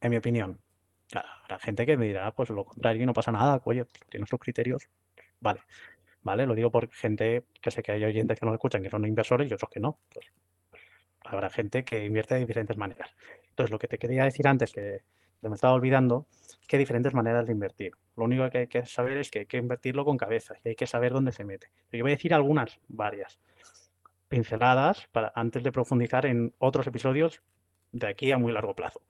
en 0.00 0.10
mi 0.10 0.16
opinión. 0.16 0.60
Habrá 1.14 1.58
gente 1.58 1.84
que 1.86 1.96
me 1.96 2.06
dirá, 2.06 2.32
pues 2.32 2.50
lo 2.50 2.64
contrario, 2.64 3.02
y 3.02 3.06
no 3.06 3.12
pasa 3.12 3.32
nada, 3.32 3.60
oye, 3.64 3.86
tiene 4.08 4.26
sus 4.26 4.38
criterios. 4.38 4.88
Vale, 5.40 5.60
vale, 6.22 6.46
lo 6.46 6.54
digo 6.54 6.70
por 6.70 6.90
gente 6.90 7.44
que 7.60 7.70
sé 7.70 7.82
que 7.82 7.92
hay 7.92 8.04
oyentes 8.04 8.38
que 8.40 8.46
no 8.46 8.54
escuchan, 8.54 8.82
que 8.82 8.90
son 8.90 9.04
inversores 9.06 9.50
y 9.50 9.54
otros 9.54 9.70
que 9.70 9.80
no. 9.80 9.98
Pues, 10.12 10.26
habrá 11.24 11.50
gente 11.50 11.84
que 11.84 12.04
invierte 12.04 12.34
de 12.34 12.40
diferentes 12.40 12.76
maneras. 12.76 13.10
Entonces, 13.48 13.70
lo 13.70 13.78
que 13.78 13.88
te 13.88 13.98
quería 13.98 14.24
decir 14.24 14.46
antes, 14.46 14.72
que 14.72 15.02
me 15.48 15.54
estaba 15.54 15.74
olvidando, 15.74 16.26
que 16.66 16.76
hay 16.76 16.80
diferentes 16.80 17.14
maneras 17.14 17.46
de 17.46 17.52
invertir. 17.52 17.92
Lo 18.16 18.24
único 18.24 18.48
que 18.50 18.58
hay 18.58 18.66
que 18.66 18.86
saber 18.86 19.16
es 19.18 19.30
que 19.30 19.40
hay 19.40 19.46
que 19.46 19.58
invertirlo 19.58 20.04
con 20.04 20.16
cabeza 20.16 20.54
y 20.64 20.70
hay 20.70 20.74
que 20.74 20.86
saber 20.86 21.12
dónde 21.12 21.32
se 21.32 21.44
mete. 21.44 21.68
Yo 21.92 22.02
voy 22.02 22.12
a 22.12 22.16
decir 22.16 22.34
algunas, 22.34 22.78
varias 22.88 23.38
pinceladas 24.28 25.06
para, 25.12 25.32
antes 25.34 25.62
de 25.62 25.72
profundizar 25.72 26.26
en 26.26 26.54
otros 26.58 26.86
episodios 26.86 27.42
de 27.92 28.06
aquí 28.08 28.32
a 28.32 28.38
muy 28.38 28.52
largo 28.52 28.74
plazo. 28.74 29.02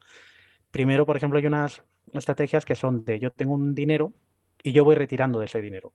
Primero, 0.70 1.06
por 1.06 1.16
ejemplo, 1.16 1.38
hay 1.38 1.46
unas 1.46 1.82
estrategias 2.12 2.64
que 2.64 2.74
son 2.74 3.04
de 3.04 3.18
yo 3.18 3.30
tengo 3.30 3.54
un 3.54 3.74
dinero 3.74 4.12
y 4.62 4.72
yo 4.72 4.84
voy 4.84 4.96
retirando 4.96 5.38
de 5.38 5.46
ese 5.46 5.60
dinero. 5.62 5.94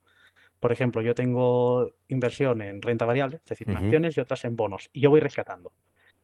Por 0.58 0.72
ejemplo, 0.72 1.02
yo 1.02 1.14
tengo 1.14 1.92
inversión 2.08 2.60
en 2.62 2.82
renta 2.82 3.04
variable, 3.04 3.36
es 3.36 3.44
decir, 3.44 3.70
en 3.70 3.76
acciones 3.76 4.16
y 4.16 4.20
otras 4.20 4.44
en 4.44 4.56
bonos, 4.56 4.90
y 4.92 5.00
yo 5.00 5.10
voy 5.10 5.20
rescatando 5.20 5.72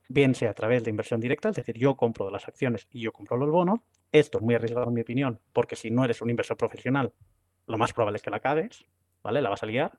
bien 0.09 0.35
sea 0.35 0.51
a 0.51 0.55
través 0.55 0.85
de 0.85 0.91
inversión 0.91 1.21
directa, 1.21 1.49
es 1.49 1.57
decir, 1.57 1.77
yo 1.77 1.97
compro 1.97 2.31
las 2.31 2.47
acciones 2.49 2.87
y 2.91 3.01
yo 3.01 3.13
compro 3.13 3.37
los 3.37 3.51
bonos. 3.51 3.81
Esto 4.13 4.39
es 4.39 4.45
muy 4.45 4.55
arriesgado 4.55 4.89
en 4.89 4.95
mi 4.95 5.01
opinión, 5.01 5.41
porque 5.53 5.77
si 5.77 5.91
no 5.91 6.05
eres 6.05 6.23
un 6.23 6.31
inversor 6.31 6.57
profesional, 6.57 7.13
lo 7.67 7.79
más 7.79 7.93
probable 7.93 8.17
es 8.17 8.23
que 8.23 8.31
la 8.31 8.41
cagues, 8.41 8.85
¿vale? 9.23 9.43
La 9.43 9.51
vas 9.51 9.63
a 9.63 9.67
liar. 9.67 9.99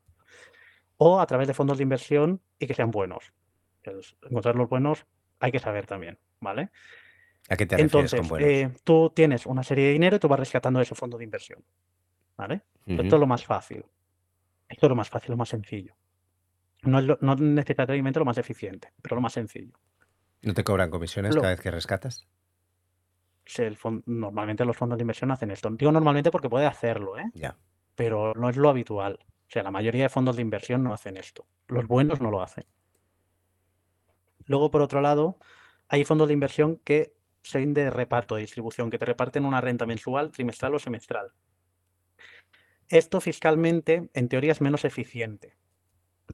O 0.98 1.20
a 1.20 1.28
través 1.28 1.48
de 1.48 1.54
fondos 1.54 1.78
de 1.78 1.84
inversión 1.84 2.42
y 2.60 2.68
que 2.68 2.74
sean 2.74 2.92
buenos. 2.92 3.34
encontrar 3.84 4.56
los 4.56 4.70
buenos 4.70 5.06
hay 5.40 5.52
que 5.52 5.60
saber 5.60 5.86
también, 5.86 6.18
¿vale? 6.40 6.70
¿A 7.50 7.56
qué 7.56 7.66
te 7.66 7.78
refieres 7.78 8.14
Entonces, 8.14 8.20
con 8.20 8.28
buenos? 8.30 8.50
eh, 8.50 8.70
tú 8.84 9.12
tienes 9.16 9.46
una 9.46 9.64
serie 9.64 9.86
de 9.88 9.92
dinero 9.94 10.16
y 10.16 10.20
tú 10.20 10.28
vas 10.28 10.40
rescatando 10.40 10.82
ese 10.82 10.96
fondo 10.96 11.18
de 11.18 11.24
inversión, 11.24 11.64
¿vale? 12.36 12.62
Esto 12.86 13.16
es 13.16 13.20
lo 13.20 13.28
más 13.28 13.46
fácil. 13.46 13.86
Esto 14.68 14.86
es 14.86 14.90
lo 14.90 14.96
más 14.96 15.10
fácil, 15.10 15.32
lo 15.32 15.38
más 15.38 15.50
sencillo. 15.50 15.96
No, 16.84 17.00
es 17.00 17.22
no 17.22 17.36
necesariamente 17.36 18.20
lo 18.20 18.26
más 18.26 18.38
eficiente, 18.38 18.90
pero 19.02 19.16
lo 19.16 19.22
más 19.22 19.34
sencillo. 19.34 19.74
¿No 20.48 20.54
te 20.54 20.63
cobran 20.63 20.89
comisiones 20.89 21.36
cada 21.36 21.50
vez 21.50 21.60
que 21.60 21.72
rescatas? 21.72 22.25
normalmente 24.06 24.63
los 24.63 24.77
fondos 24.77 24.98
de 24.98 25.04
inversión 25.04 25.30
hacen 25.32 25.51
esto. 25.51 25.70
Digo 25.72 25.92
normalmente 25.92 26.32
porque 26.32 26.48
puede 26.48 26.66
hacerlo, 26.66 27.18
¿eh? 27.18 27.30
Ya. 27.34 27.58
Pero 27.96 28.34
no 28.34 28.50
es 28.50 28.56
lo 28.56 28.70
habitual. 28.70 29.20
O 29.22 29.50
sea, 29.50 29.63
la 29.63 29.72
mayoría 29.72 30.04
de 30.04 30.10
fondos 30.10 30.38
de 30.38 30.42
inversión 30.42 30.84
no 30.84 30.94
hacen 30.94 31.18
esto. 31.18 31.46
Los 31.68 31.86
buenos 31.86 32.22
no 32.22 32.32
lo 32.32 32.42
hacen. 32.42 32.66
Luego, 34.46 34.72
por 34.72 34.82
otro 34.82 35.01
lado, 35.01 35.38
hay 35.89 36.06
fondos 36.06 36.30
de 36.30 36.34
inversión 36.36 36.77
que 36.77 37.13
son 37.42 37.74
de 37.74 37.89
reparto, 37.89 38.36
de 38.36 38.42
distribución, 38.42 38.89
que 38.89 38.98
te 38.98 39.06
reparten 39.06 39.44
una 39.44 39.60
renta 39.60 39.86
mensual, 39.86 40.32
trimestral 40.32 40.75
o 40.75 40.80
semestral. 40.80 41.34
Esto 42.88 43.20
fiscalmente, 43.20 44.10
en 44.13 44.30
teoría, 44.30 44.54
es 44.54 44.62
menos 44.62 44.86
eficiente. 44.86 45.58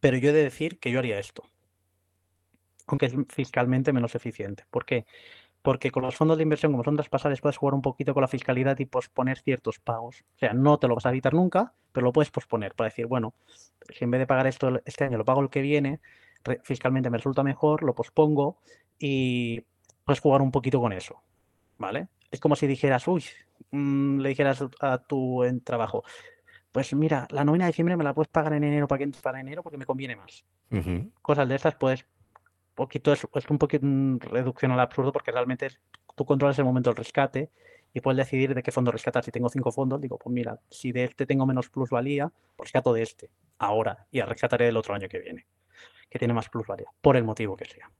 Pero 0.02 0.18
yo 0.18 0.30
he 0.30 0.34
de 0.34 0.44
decir 0.44 0.80
que 0.80 0.92
yo 0.92 1.00
haría 1.00 1.18
esto 1.18 1.50
aunque 2.88 3.08
es 3.08 3.14
fiscalmente 3.30 3.94
menos 3.94 4.16
eficiente. 4.16 4.66
¿Por 4.70 4.86
qué? 4.86 5.06
Porque 5.62 5.92
con 5.92 6.04
los 6.04 6.16
fondos 6.16 6.38
de 6.38 6.44
inversión, 6.44 6.74
como 6.74 6.84
son 6.84 6.96
traspasables, 6.96 7.40
puedes 7.40 7.58
jugar 7.58 7.74
un 7.74 7.82
poquito 7.82 8.14
con 8.14 8.22
la 8.22 8.28
fiscalidad 8.28 8.78
y 8.80 8.86
posponer 8.86 9.40
ciertos 9.40 9.80
pagos. 9.80 10.24
O 10.36 10.40
sea, 10.40 10.54
no 10.54 10.78
te 10.78 10.88
lo 10.88 10.96
vas 10.96 11.06
a 11.06 11.10
evitar 11.10 11.34
nunca, 11.34 11.74
pero 11.92 12.06
lo 12.06 12.12
puedes 12.12 12.32
posponer 12.32 12.74
para 12.74 12.90
decir, 12.90 13.06
bueno, 13.06 13.34
si 13.90 14.04
en 14.04 14.12
vez 14.12 14.20
de 14.20 14.28
pagar 14.28 14.48
esto 14.48 14.82
este 14.84 15.06
año 15.06 15.18
lo 15.18 15.26
pago 15.26 15.42
el 15.42 15.50
que 15.50 15.62
viene, 15.62 16.02
fiscalmente 16.64 17.10
me 17.10 17.18
resulta 17.18 17.44
mejor, 17.44 17.84
lo 17.84 17.96
pospongo 17.96 18.58
y 19.00 19.64
puedes 20.04 20.20
jugar 20.20 20.42
un 20.42 20.52
poquito 20.52 20.82
con 20.82 20.92
eso. 20.92 21.22
¿Vale? 21.78 22.10
Es 22.30 22.40
como 22.40 22.56
si 22.56 22.68
dijeras, 22.68 23.08
uy, 23.08 23.24
mm, 23.72 24.20
le 24.20 24.30
dijeras 24.30 24.64
a 24.82 24.98
tu 24.98 25.44
en 25.44 25.62
trabajo, 25.62 26.04
pues 26.74 26.94
mira, 26.94 27.28
la 27.30 27.46
nómina 27.46 27.66
de 27.66 27.70
diciembre 27.70 27.96
me 27.96 28.04
la 28.04 28.14
puedes 28.14 28.30
pagar 28.30 28.54
en 28.54 28.64
enero 28.64 28.88
para, 28.88 29.06
que, 29.06 29.12
para 29.22 29.40
enero 29.40 29.62
porque 29.62 29.78
me 29.78 29.86
conviene 29.86 30.16
más. 30.16 30.44
Cosas 31.22 31.48
de 31.48 31.56
estas 31.56 31.76
puedes 31.76 32.06
poquito 32.76 33.14
es, 33.14 33.26
un 33.50 33.58
poquito 33.58 33.86
reducción 34.20 34.72
al 34.72 34.80
absurdo 34.80 35.12
porque 35.12 35.32
realmente 35.32 35.70
tú 36.16 36.26
controlas 36.26 36.58
el 36.60 36.66
momento 36.66 36.90
del 36.90 36.98
rescate 36.98 37.52
y 37.94 38.02
puedes 38.02 38.18
decidir 38.18 38.56
de 38.56 38.64
qué 38.64 38.72
fondo 38.72 38.92
rescatar. 38.92 39.24
Si 39.24 39.32
tengo 39.32 39.50
cinco 39.50 39.72
fondos, 39.72 40.02
digo, 40.02 40.18
pues 40.18 40.34
mira, 40.34 40.60
si 40.70 40.92
de 40.92 41.04
este 41.04 41.26
tengo 41.26 41.46
menos 41.46 41.70
plusvalía, 41.70 42.32
pues 42.56 42.68
rescato 42.70 42.94
de 42.94 43.04
este 43.04 43.30
ahora 43.60 44.08
y 44.12 44.22
rescataré 44.22 44.66
del 44.66 44.78
otro 44.78 44.96
año 44.96 45.08
que 45.08 45.20
viene, 45.20 45.46
que 46.10 46.20
tiene 46.20 46.34
más 46.34 46.50
plusvalía, 46.50 46.88
por 47.02 47.18
el 47.18 47.24
motivo 47.24 47.56
que 47.56 47.66
sea. 47.66 47.92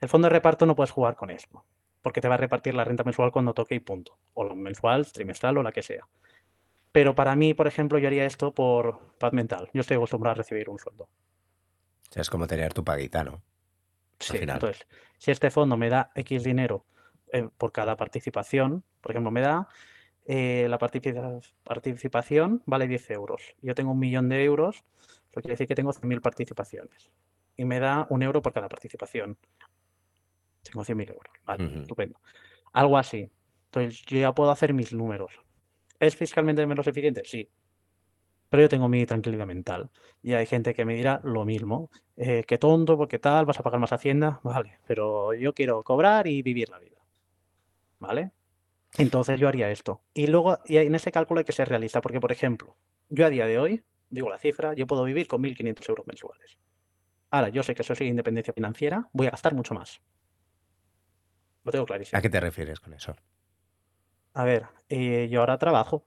El 0.00 0.08
fondo 0.08 0.26
de 0.26 0.30
reparto 0.30 0.66
no 0.66 0.76
puedes 0.76 0.92
jugar 0.92 1.16
con 1.16 1.30
esto, 1.30 1.64
porque 2.02 2.20
te 2.20 2.28
va 2.28 2.34
a 2.34 2.38
repartir 2.38 2.74
la 2.74 2.84
renta 2.84 3.02
mensual 3.02 3.32
cuando 3.32 3.54
toque 3.54 3.74
y 3.74 3.80
punto, 3.80 4.16
o 4.34 4.54
mensual, 4.54 5.10
trimestral 5.10 5.58
o 5.58 5.62
la 5.62 5.72
que 5.72 5.82
sea. 5.82 6.06
Pero 6.92 7.14
para 7.14 7.34
mí, 7.36 7.54
por 7.54 7.66
ejemplo, 7.66 7.98
yo 7.98 8.06
haría 8.06 8.24
esto 8.24 8.54
por 8.54 9.16
paz 9.18 9.32
mental. 9.32 9.68
Yo 9.74 9.80
estoy 9.80 9.96
acostumbrado 9.96 10.32
a 10.32 10.36
recibir 10.36 10.70
un 10.70 10.78
sueldo. 10.78 11.04
O 11.04 12.12
sea, 12.12 12.22
es 12.22 12.30
como 12.30 12.46
tener 12.46 12.72
tu 12.72 12.82
paguita, 12.82 13.24
¿no? 13.24 13.42
Sí, 14.18 14.38
entonces, 14.40 14.86
si 15.18 15.30
este 15.30 15.50
fondo 15.50 15.76
me 15.76 15.88
da 15.88 16.10
X 16.14 16.42
dinero 16.42 16.84
eh, 17.32 17.48
por 17.56 17.72
cada 17.72 17.96
participación, 17.96 18.84
por 19.00 19.12
ejemplo, 19.12 19.30
me 19.30 19.40
da 19.40 19.68
eh, 20.26 20.66
la 20.68 20.78
participación 20.78 22.62
vale 22.66 22.88
10 22.88 23.10
euros. 23.10 23.54
Yo 23.62 23.74
tengo 23.74 23.92
un 23.92 23.98
millón 23.98 24.28
de 24.28 24.44
euros, 24.44 24.84
eso 25.30 25.40
quiere 25.40 25.54
decir 25.54 25.66
que 25.68 25.74
tengo 25.74 25.92
100.000 25.92 26.20
participaciones. 26.20 27.10
Y 27.56 27.64
me 27.64 27.80
da 27.80 28.06
un 28.10 28.22
euro 28.22 28.40
por 28.42 28.52
cada 28.52 28.68
participación. 28.68 29.36
Tengo 30.62 30.84
100.000 30.84 31.10
euros. 31.10 31.32
Vale, 31.44 31.80
estupendo. 31.80 32.20
Algo 32.72 32.98
así. 32.98 33.30
Entonces, 33.66 34.02
yo 34.02 34.18
ya 34.18 34.32
puedo 34.32 34.50
hacer 34.50 34.72
mis 34.72 34.92
números. 34.92 35.40
¿Es 35.98 36.14
fiscalmente 36.14 36.64
menos 36.66 36.86
eficiente? 36.86 37.22
Sí 37.24 37.48
pero 38.48 38.62
yo 38.62 38.68
tengo 38.68 38.88
mi 38.88 39.04
tranquilidad 39.06 39.46
mental. 39.46 39.90
Y 40.22 40.32
hay 40.32 40.46
gente 40.46 40.74
que 40.74 40.84
me 40.84 40.94
dirá 40.94 41.20
lo 41.24 41.44
mismo, 41.44 41.90
eh, 42.16 42.44
qué 42.46 42.58
tonto, 42.58 42.96
porque 42.96 43.18
tal, 43.18 43.46
vas 43.46 43.58
a 43.60 43.62
pagar 43.62 43.80
más 43.80 43.92
hacienda, 43.92 44.40
vale, 44.42 44.78
pero 44.86 45.34
yo 45.34 45.52
quiero 45.54 45.82
cobrar 45.82 46.26
y 46.26 46.42
vivir 46.42 46.68
la 46.70 46.78
vida. 46.78 46.98
¿Vale? 47.98 48.32
Entonces 48.96 49.38
yo 49.38 49.48
haría 49.48 49.70
esto. 49.70 50.02
Y 50.14 50.26
luego, 50.28 50.58
y 50.64 50.78
en 50.78 50.94
ese 50.94 51.12
cálculo 51.12 51.40
hay 51.40 51.44
que 51.44 51.52
ser 51.52 51.68
realista, 51.68 52.00
porque 52.00 52.20
por 52.20 52.32
ejemplo, 52.32 52.76
yo 53.08 53.26
a 53.26 53.30
día 53.30 53.46
de 53.46 53.58
hoy, 53.58 53.84
digo 54.08 54.30
la 54.30 54.38
cifra, 54.38 54.74
yo 54.74 54.86
puedo 54.86 55.04
vivir 55.04 55.26
con 55.26 55.42
1.500 55.42 55.88
euros 55.88 56.06
mensuales. 56.06 56.58
Ahora, 57.30 57.50
yo 57.50 57.62
sé 57.62 57.74
que 57.74 57.82
eso 57.82 57.92
es 57.92 58.00
independencia 58.00 58.54
financiera, 58.54 59.08
voy 59.12 59.26
a 59.26 59.30
gastar 59.30 59.54
mucho 59.54 59.74
más. 59.74 60.00
Lo 61.64 61.72
tengo 61.72 61.84
clarísimo. 61.84 62.18
¿A 62.18 62.22
qué 62.22 62.30
te 62.30 62.40
refieres 62.40 62.80
con 62.80 62.94
eso? 62.94 63.14
A 64.32 64.44
ver, 64.44 64.66
eh, 64.88 65.28
yo 65.30 65.40
ahora 65.40 65.58
trabajo, 65.58 66.06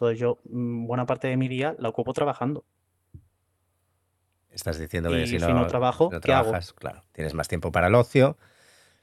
entonces 0.00 0.18
yo 0.18 0.38
mm, 0.44 0.86
buena 0.86 1.04
parte 1.04 1.28
de 1.28 1.36
mi 1.36 1.46
día 1.46 1.76
la 1.78 1.90
ocupo 1.90 2.14
trabajando. 2.14 2.64
Estás 4.50 4.78
diciendo 4.78 5.10
que 5.10 5.26
si 5.26 5.36
no, 5.36 5.66
trabajo, 5.66 6.08
trabajas, 6.20 6.72
claro, 6.72 7.02
tienes 7.12 7.34
más 7.34 7.48
tiempo 7.48 7.70
para 7.70 7.88
el 7.88 7.94
ocio, 7.94 8.38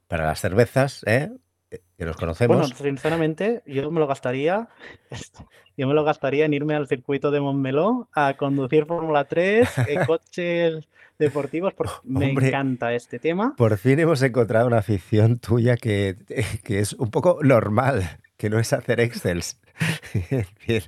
para 0.07 0.25
las 0.25 0.41
cervezas, 0.41 1.03
¿eh? 1.05 1.29
que 1.69 2.05
nos 2.05 2.17
conocemos. 2.17 2.57
Bueno, 2.57 2.75
sinceramente, 2.75 3.61
yo 3.67 3.91
me 3.91 3.99
lo 3.99 4.07
gastaría, 4.07 4.69
yo 5.77 5.87
me 5.87 5.93
lo 5.93 6.03
gastaría 6.03 6.45
en 6.45 6.53
irme 6.53 6.75
al 6.75 6.87
circuito 6.87 7.29
de 7.29 7.41
Montmeló 7.41 8.09
a 8.13 8.33
conducir 8.33 8.87
Fórmula 8.87 9.25
3, 9.25 9.69
coches 10.07 10.87
deportivos, 11.19 11.75
porque 11.75 11.93
me 12.03 12.31
encanta 12.31 12.93
este 12.93 13.19
tema. 13.19 13.53
Por 13.55 13.77
fin 13.77 13.99
hemos 13.99 14.21
encontrado 14.23 14.65
una 14.65 14.79
afición 14.79 15.37
tuya 15.37 15.77
que, 15.77 16.17
que 16.63 16.79
es 16.79 16.93
un 16.93 17.11
poco 17.11 17.39
normal, 17.43 18.19
que 18.37 18.49
no 18.49 18.59
es 18.59 18.71
hacer 18.73 18.99
excels. 18.99 19.59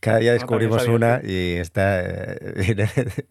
Cada 0.00 0.18
día 0.18 0.32
descubrimos 0.32 0.86
una 0.88 1.20
y 1.22 1.56
está, 1.56 2.00
eh, 2.00 2.86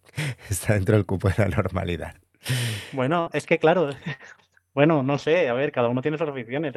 está 0.50 0.74
dentro 0.76 0.96
del 0.96 1.06
cupo 1.06 1.30
de 1.30 1.36
la 1.38 1.48
normalidad. 1.48 2.16
Bueno, 2.92 3.30
es 3.34 3.46
que 3.46 3.58
claro, 3.58 3.90
bueno, 4.74 5.04
no 5.04 5.18
sé, 5.18 5.50
a 5.50 5.54
ver, 5.54 5.72
cada 5.72 5.90
uno 5.90 6.02
tiene 6.02 6.18
sus 6.18 6.30
aficiones. 6.30 6.74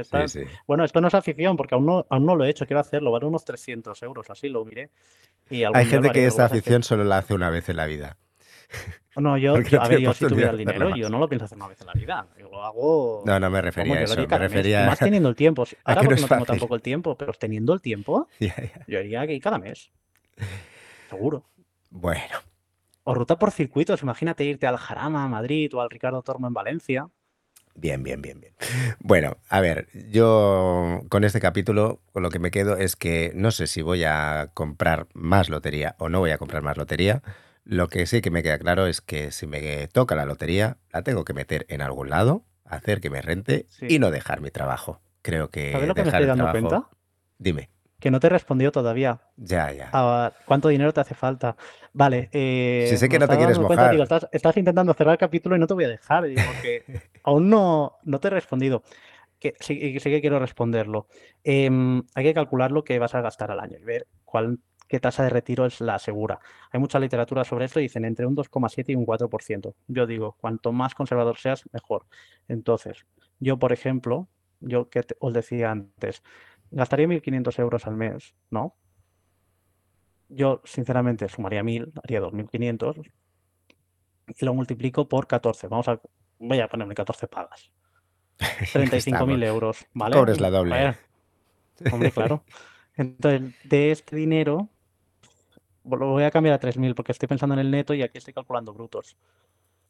Bueno, 0.67 0.85
esto 0.85 1.01
no 1.01 1.09
es 1.09 1.15
afición 1.15 1.57
porque 1.57 1.75
aún 1.75 1.87
no, 1.87 2.07
aún 2.09 2.25
no 2.25 2.37
lo 2.37 2.45
he 2.45 2.51
hecho, 2.51 2.67
quiero 2.67 2.81
hacerlo, 2.81 3.13
vale 3.13 3.27
unos 3.27 3.45
300 3.45 4.03
euros, 4.03 4.31
así 4.31 4.49
lo 4.49 4.65
miré. 4.65 4.91
Hay 5.51 5.87
gente 5.87 6.11
que 6.11 6.27
esta 6.27 6.47
afición 6.47 6.83
solo 6.83 7.05
la 7.05 7.19
hace 7.19 7.35
una 7.35 7.51
vez 7.51 7.69
en 7.69 7.77
la 7.77 7.87
vida. 7.87 8.17
No, 9.17 9.39
yo, 9.39 9.55
a 9.81 9.89
ver, 9.89 10.01
yo 10.01 10.13
si 10.13 10.27
tuviera 10.27 10.51
el 10.51 10.59
dinero, 10.59 10.95
yo 10.97 11.09
no 11.09 11.19
lo 11.19 11.29
pienso 11.29 11.45
hacer 11.45 11.57
una 11.57 11.69
vez 11.69 11.81
en 11.81 11.87
la 11.87 11.93
vida. 11.93 12.27
Yo 12.39 12.49
lo 12.51 12.65
hago. 12.65 13.23
No, 13.25 13.39
no 13.39 13.51
me 13.51 13.61
refería 13.61 13.95
a 13.95 14.03
eso. 14.03 14.27
Me 14.27 14.39
refería 14.39 14.87
Más 14.87 14.99
teniendo 14.99 15.29
el 15.29 15.37
tiempo. 15.37 15.65
Ahora 15.85 16.03
porque 16.03 16.21
no, 16.21 16.29
tengo 16.29 16.45
tampoco 16.45 16.75
el 16.75 16.83
tiempo, 16.83 17.17
pero 17.17 17.33
teniendo 17.33 17.73
el 17.73 17.81
tiempo, 17.81 18.29
yo 18.89 18.99
haría 18.99 19.27
que 19.27 19.41
cada 19.41 19.59
mes. 19.59 19.91
Seguro. 21.09 21.45
Bueno. 21.91 22.37
O 23.05 23.15
ruta 23.15 23.39
por 23.39 23.53
circuitos. 23.53 24.03
Imagínate 24.03 24.45
irte 24.45 24.67
al 24.67 24.79
Jarama, 24.79 25.25
a 25.25 25.29
Madrid, 25.29 25.73
o 25.75 25.81
al 25.81 25.91
Ricardo 25.91 26.23
Tormo 26.23 26.49
en 26.49 26.55
Valencia. 26.55 27.09
Bien, 27.77 28.03
bien, 28.03 28.23
bien, 28.23 28.41
bien. 28.41 28.55
Bueno, 29.01 29.37
a 29.49 29.61
ver, 29.61 29.89
yo 30.11 31.01
con 31.09 31.25
este 31.25 31.41
capítulo 31.41 32.01
con 32.13 32.23
lo 32.23 32.31
que 32.31 32.39
me 32.39 32.53
quedo 32.53 32.77
es 32.77 32.95
que 32.95 33.33
no 33.35 33.51
sé 33.51 33.67
si 33.67 33.83
voy 33.83 34.05
a 34.05 34.51
comprar 34.55 35.09
más 35.13 35.49
lotería 35.49 35.97
o 35.99 36.09
no 36.09 36.21
voy 36.21 36.31
a 36.31 36.39
comprar 36.39 36.63
más 36.63 36.77
lotería. 36.77 37.23
Lo 37.65 37.89
que 37.89 38.07
sí 38.07 38.21
que 38.21 38.31
me 38.31 38.43
queda 38.43 38.59
claro 38.59 38.87
es 38.87 39.01
que 39.01 39.31
si 39.31 39.47
me 39.47 39.87
toca 39.89 40.15
la 40.15 40.27
lotería, 40.27 40.77
la 40.93 41.03
tengo 41.03 41.25
que 41.25 41.33
meter 41.33 41.65
en 41.69 41.81
algún 41.83 42.11
lado, 42.11 42.45
hacer 42.65 43.01
que 43.01 43.11
me 43.11 43.23
rente 43.23 43.67
Sí. 43.71 43.87
y 43.89 43.99
no 43.99 44.11
dejar 44.11 44.41
mi 44.41 44.51
trabajo. 44.51 45.01
Creo 45.23 45.49
que 45.49 45.73
¿Sabes 45.73 45.89
lo 45.89 45.95
que 45.95 46.03
me 46.03 46.09
estoy 46.09 46.27
dando 46.27 46.45
trabajo- 46.45 46.69
cuenta? 46.69 46.89
Dime, 47.39 47.71
Que 48.01 48.11
no 48.11 48.21
te 48.21 48.27
he 48.27 48.31
respondido 48.31 48.71
todavía. 48.71 49.21
ya, 49.37 49.73
ya. 49.73 49.89
a 49.93 50.33
cuánto 50.45 50.69
dinero 50.69 50.93
te 50.93 51.01
hace 51.01 51.15
falta. 51.15 51.57
Vale. 51.95 52.29
Eh, 52.33 52.87
Si 52.91 52.99
sé 52.99 53.09
que 53.09 53.19
no 53.19 53.27
te 53.27 53.37
quieres 53.39 53.57
cuenta, 53.59 53.75
mojar. 53.77 53.91
digo, 53.93 54.03
estás, 54.03 54.29
estás 54.31 54.57
intentando 54.59 54.93
cerrar 54.93 55.13
el 55.13 55.19
capítulo 55.19 55.57
y 55.57 55.59
no 55.59 55.67
te 55.67 55.73
voy 55.75 55.85
a 55.85 55.89
dejar. 55.89 56.25
Digo, 56.25 56.43
que 56.61 56.85
aún 57.25 57.49
no, 57.49 57.93
no 58.03 58.21
te 58.21 58.29
he 58.29 58.31
respondido. 58.31 58.83
Que 59.41 59.55
sí, 59.61 59.73
y 59.75 59.99
sí 60.01 60.11
que 60.11 60.21
quiero 60.21 60.39
responderlo. 60.39 61.07
Em, 61.43 62.03
hay 62.15 62.25
que 62.25 62.35
calcular 62.35 62.71
lo 62.73 62.85
que 62.85 62.99
vas 62.99 63.15
a 63.15 63.23
gastar 63.23 63.51
al 63.51 63.61
año 63.61 63.79
y 63.81 63.85
ver 63.85 64.07
cuál, 64.25 64.59
qué 64.89 65.01
tasa 65.01 65.25
de 65.25 65.31
retiro 65.31 65.67
es 65.67 65.81
la 65.81 65.99
segura. 65.99 66.41
Hay 66.71 66.81
mucha 66.81 66.99
literatura 66.99 67.45
sobre 67.45 67.65
esto 67.65 67.81
y 67.81 67.85
dicen 67.85 68.05
entre 68.05 68.27
un 68.27 68.35
2,7 68.37 68.93
y 68.93 68.95
un 68.95 69.07
4%. 69.07 69.75
Yo 69.89 70.07
digo, 70.07 70.37
cuanto 70.41 70.73
más 70.73 70.95
conservador 70.95 71.39
seas, 71.39 71.65
mejor. 71.73 72.07
Entonces, 72.49 73.07
yo, 73.41 73.59
por 73.59 73.73
ejemplo, 73.73 74.29
yo 74.61 74.89
que 74.89 75.03
te- 75.03 75.17
os 75.21 75.33
decía 75.33 75.71
antes, 75.71 76.23
gastaría 76.71 77.07
1.500 77.07 77.59
euros 77.59 77.87
al 77.87 77.97
mes, 77.97 78.35
¿no? 78.51 78.77
Yo, 80.29 80.61
sinceramente, 80.65 81.29
sumaría 81.29 81.63
1.000, 81.63 81.93
haría 82.03 82.21
2.500 82.21 82.97
y 84.27 84.45
lo 84.45 84.55
multiplico 84.55 85.09
por 85.09 85.27
14. 85.27 85.69
Vamos 85.69 85.89
a, 85.89 86.01
voy 86.39 86.61
a 86.61 86.69
ponerme 86.69 86.95
14 86.95 87.29
pagas. 87.29 87.71
35.000 88.73 89.43
euros, 89.45 89.87
¿vale? 89.93 90.17
cobres 90.17 90.41
la 90.41 90.51
doble. 90.51 90.71
Hombre, 91.93 92.11
claro. 92.11 92.45
Entonces, 92.97 93.55
de 93.65 93.91
este 93.91 94.17
dinero, 94.17 94.71
lo 95.85 96.11
voy 96.11 96.25
a 96.25 96.31
cambiar 96.31 96.55
a 96.55 96.61
3.000 96.61 96.95
porque 96.95 97.13
estoy 97.13 97.29
pensando 97.29 97.55
en 97.55 97.61
el 97.61 97.71
neto 97.71 97.95
y 97.95 98.03
aquí 98.03 98.19
estoy 98.19 98.35
calculando 98.35 98.73
brutos. 98.73 99.17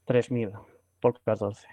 3.000 0.07 0.53
por 1.01 1.21
14. 1.21 1.67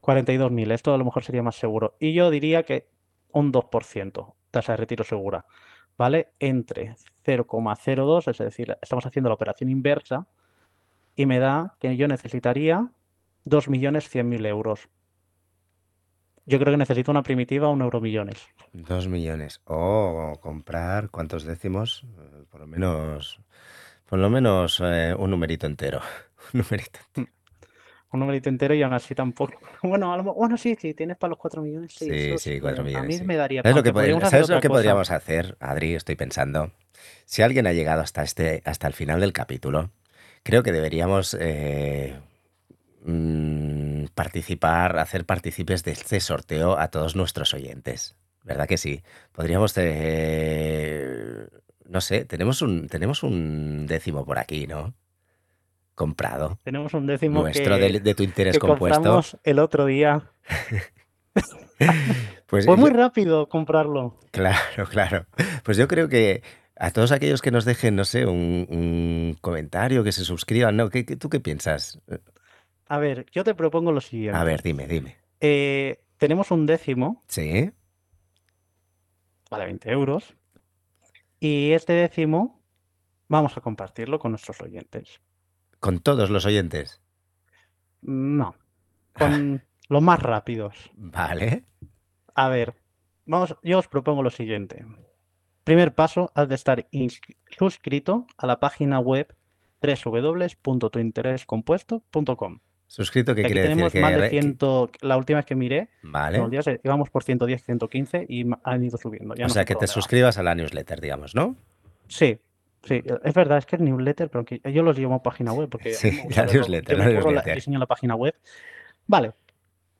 42.000. 0.00 0.72
Esto 0.72 0.94
a 0.94 0.98
lo 0.98 1.04
mejor 1.04 1.24
sería 1.24 1.42
más 1.42 1.56
seguro. 1.56 1.96
Y 1.98 2.12
yo 2.12 2.30
diría 2.30 2.62
que 2.62 2.88
un 3.32 3.52
2%, 3.52 4.34
tasa 4.50 4.72
de 4.72 4.76
retiro 4.76 5.04
segura. 5.04 5.46
¿Vale? 5.96 6.32
Entre 6.40 6.96
0,02, 7.24 8.28
es 8.28 8.38
decir, 8.38 8.76
estamos 8.82 9.06
haciendo 9.06 9.28
la 9.28 9.36
operación 9.36 9.70
inversa, 9.70 10.26
y 11.16 11.26
me 11.26 11.38
da 11.38 11.76
que 11.78 11.96
yo 11.96 12.08
necesitaría 12.08 12.90
2.100.000 13.46 14.46
euros. 14.46 14.88
Yo 16.46 16.58
creo 16.58 16.72
que 16.72 16.76
necesito 16.76 17.10
una 17.10 17.22
primitiva 17.22 17.68
un 17.68 17.80
euro 17.80 18.00
millones. 18.00 18.36
Dos 18.72 19.08
millones. 19.08 19.60
O 19.64 20.38
comprar, 20.40 21.08
¿cuántos 21.10 21.44
décimos? 21.44 22.04
Eh, 22.18 22.44
Por 22.50 22.60
lo 22.60 22.66
menos, 22.66 23.40
por 24.08 24.18
lo 24.18 24.28
menos 24.28 24.80
eh, 24.84 25.14
un 25.18 25.30
numerito 25.30 25.66
entero. 25.66 26.00
Un 26.52 26.60
numerito. 26.60 27.00
Un 27.16 28.20
numerito 28.20 28.48
entero 28.50 28.74
y 28.74 28.82
aún 28.82 28.92
así 28.92 29.14
tampoco. 29.14 29.54
Bueno, 29.82 30.12
a 30.12 30.16
lo 30.18 30.34
bueno, 30.34 30.56
sí, 30.58 30.76
sí, 30.78 30.92
tienes 30.94 31.16
para 31.16 31.30
los 31.30 31.38
4 31.38 31.62
millones. 31.62 31.94
Sí, 31.94 32.36
Sí, 32.38 32.60
cuatro 32.60 32.82
A 32.82 32.84
millones, 32.84 33.08
mí 33.08 33.18
sí. 33.18 33.24
me 33.24 33.36
daría. 33.36 33.62
¿Sabes 33.62 33.76
lo 33.76 33.82
que, 33.82 33.92
podríamos 33.92 34.22
hacer 34.24 34.30
¿sabes 34.40 34.50
lo 34.50 34.60
que 34.60 34.68
podríamos 34.68 35.10
hacer, 35.10 35.56
Adri? 35.60 35.94
Estoy 35.94 36.14
pensando. 36.16 36.70
Si 37.24 37.42
alguien 37.42 37.66
ha 37.66 37.72
llegado 37.72 38.02
hasta, 38.02 38.22
este, 38.22 38.62
hasta 38.66 38.86
el 38.86 38.92
final 38.92 39.20
del 39.20 39.32
capítulo, 39.32 39.90
creo 40.42 40.62
que 40.62 40.72
deberíamos 40.72 41.36
eh, 41.40 42.14
mm, 43.04 43.83
participar, 44.08 44.98
hacer 44.98 45.24
partícipes 45.24 45.84
de 45.84 45.92
este 45.92 46.20
sorteo 46.20 46.78
a 46.78 46.88
todos 46.88 47.16
nuestros 47.16 47.54
oyentes. 47.54 48.16
¿Verdad 48.42 48.66
que 48.68 48.76
sí? 48.76 49.02
Podríamos, 49.32 49.72
eh, 49.76 51.46
no 51.86 52.00
sé, 52.00 52.24
tenemos 52.24 52.60
un, 52.62 52.88
tenemos 52.88 53.22
un 53.22 53.86
décimo 53.86 54.24
por 54.24 54.38
aquí, 54.38 54.66
¿no? 54.66 54.94
Comprado. 55.94 56.58
Tenemos 56.64 56.92
un 56.94 57.06
décimo 57.06 57.42
Nuestro 57.42 57.76
que, 57.76 57.80
de, 57.92 58.00
de 58.00 58.14
tu 58.14 58.22
interés 58.22 58.54
que 58.56 58.58
compuesto. 58.60 59.22
el 59.44 59.58
otro 59.58 59.86
día. 59.86 60.30
Pues 62.46 62.66
Fue 62.66 62.76
muy 62.76 62.90
rápido 62.90 63.48
comprarlo. 63.48 64.16
Claro, 64.30 64.86
claro. 64.90 65.26
Pues 65.64 65.76
yo 65.76 65.88
creo 65.88 66.08
que 66.08 66.42
a 66.76 66.90
todos 66.92 67.10
aquellos 67.10 67.42
que 67.42 67.50
nos 67.50 67.64
dejen, 67.64 67.96
no 67.96 68.04
sé, 68.04 68.26
un, 68.26 68.66
un 68.70 69.36
comentario, 69.40 70.04
que 70.04 70.12
se 70.12 70.24
suscriban, 70.24 70.76
¿no? 70.76 70.88
¿Qué, 70.90 71.04
qué- 71.04 71.16
tú 71.16 71.28
qué 71.28 71.40
piensas? 71.40 71.98
A 72.86 72.98
ver, 72.98 73.26
yo 73.32 73.44
te 73.44 73.54
propongo 73.54 73.92
lo 73.92 74.00
siguiente. 74.00 74.38
A 74.38 74.44
ver, 74.44 74.62
dime, 74.62 74.86
dime. 74.86 75.16
Eh, 75.40 76.02
tenemos 76.18 76.50
un 76.50 76.66
décimo, 76.66 77.22
¿Sí? 77.28 77.70
vale 79.50 79.64
20 79.66 79.90
euros. 79.90 80.34
Y 81.40 81.72
este 81.72 81.92
décimo 81.92 82.62
vamos 83.28 83.56
a 83.56 83.60
compartirlo 83.60 84.18
con 84.18 84.32
nuestros 84.32 84.60
oyentes. 84.60 85.20
Con 85.80 86.00
todos 86.00 86.30
los 86.30 86.46
oyentes. 86.46 87.00
No, 88.02 88.54
con 89.12 89.62
los 89.88 90.02
más 90.02 90.22
rápidos. 90.22 90.90
Vale. 90.94 91.64
A 92.34 92.48
ver, 92.48 92.74
vamos, 93.26 93.56
yo 93.62 93.78
os 93.78 93.88
propongo 93.88 94.22
lo 94.22 94.30
siguiente. 94.30 94.84
Primer 95.64 95.94
paso, 95.94 96.30
has 96.34 96.48
de 96.48 96.54
estar 96.56 96.86
suscrito 97.56 98.26
a 98.36 98.46
la 98.46 98.60
página 98.60 98.98
web 98.98 99.34
www.tuinterescompuesto.com. 99.80 102.60
Suscrito, 102.86 103.34
¿qué 103.34 103.40
Aquí 103.42 103.52
quiere 103.52 103.68
decir? 103.68 103.76
tenemos 103.90 103.94
más 103.96 104.10
de 104.12 104.18
re- 104.18 104.30
que- 104.30 104.40
100, 104.40 104.58
la 105.02 105.16
última 105.16 105.38
vez 105.38 105.46
que 105.46 105.54
miré, 105.54 105.88
Vale. 106.02 106.38
unos 106.38 106.50
días, 106.50 106.66
íbamos 106.84 107.10
por 107.10 107.24
110, 107.24 107.62
115 107.64 108.26
y 108.28 108.44
han 108.62 108.84
ido 108.84 108.98
subiendo. 108.98 109.34
Ya 109.34 109.46
O 109.46 109.48
no 109.48 109.54
sea, 109.54 109.64
que 109.64 109.74
te 109.74 109.86
suscribas 109.86 110.38
a 110.38 110.42
la 110.42 110.54
newsletter, 110.54 111.00
digamos, 111.00 111.34
¿no? 111.34 111.56
Sí, 112.06 112.38
sí, 112.84 113.02
es 113.24 113.34
verdad, 113.34 113.58
es 113.58 113.66
que 113.66 113.76
es 113.76 113.82
newsletter, 113.82 114.28
pero 114.30 114.44
que 114.44 114.60
yo 114.72 114.82
los 114.82 114.96
llamo 114.98 115.22
página 115.22 115.52
web 115.52 115.68
porque 115.68 115.90
a 115.90 115.94
Sí, 115.94 116.20
la 116.36 116.44
newsletter, 116.46 116.96
Yo 116.98 117.02
me 117.04 117.12
la- 117.12 117.20
newsletter. 117.20 117.54
diseño 117.56 117.78
la 117.78 117.86
página 117.86 118.14
web. 118.14 118.34
Vale. 119.06 119.32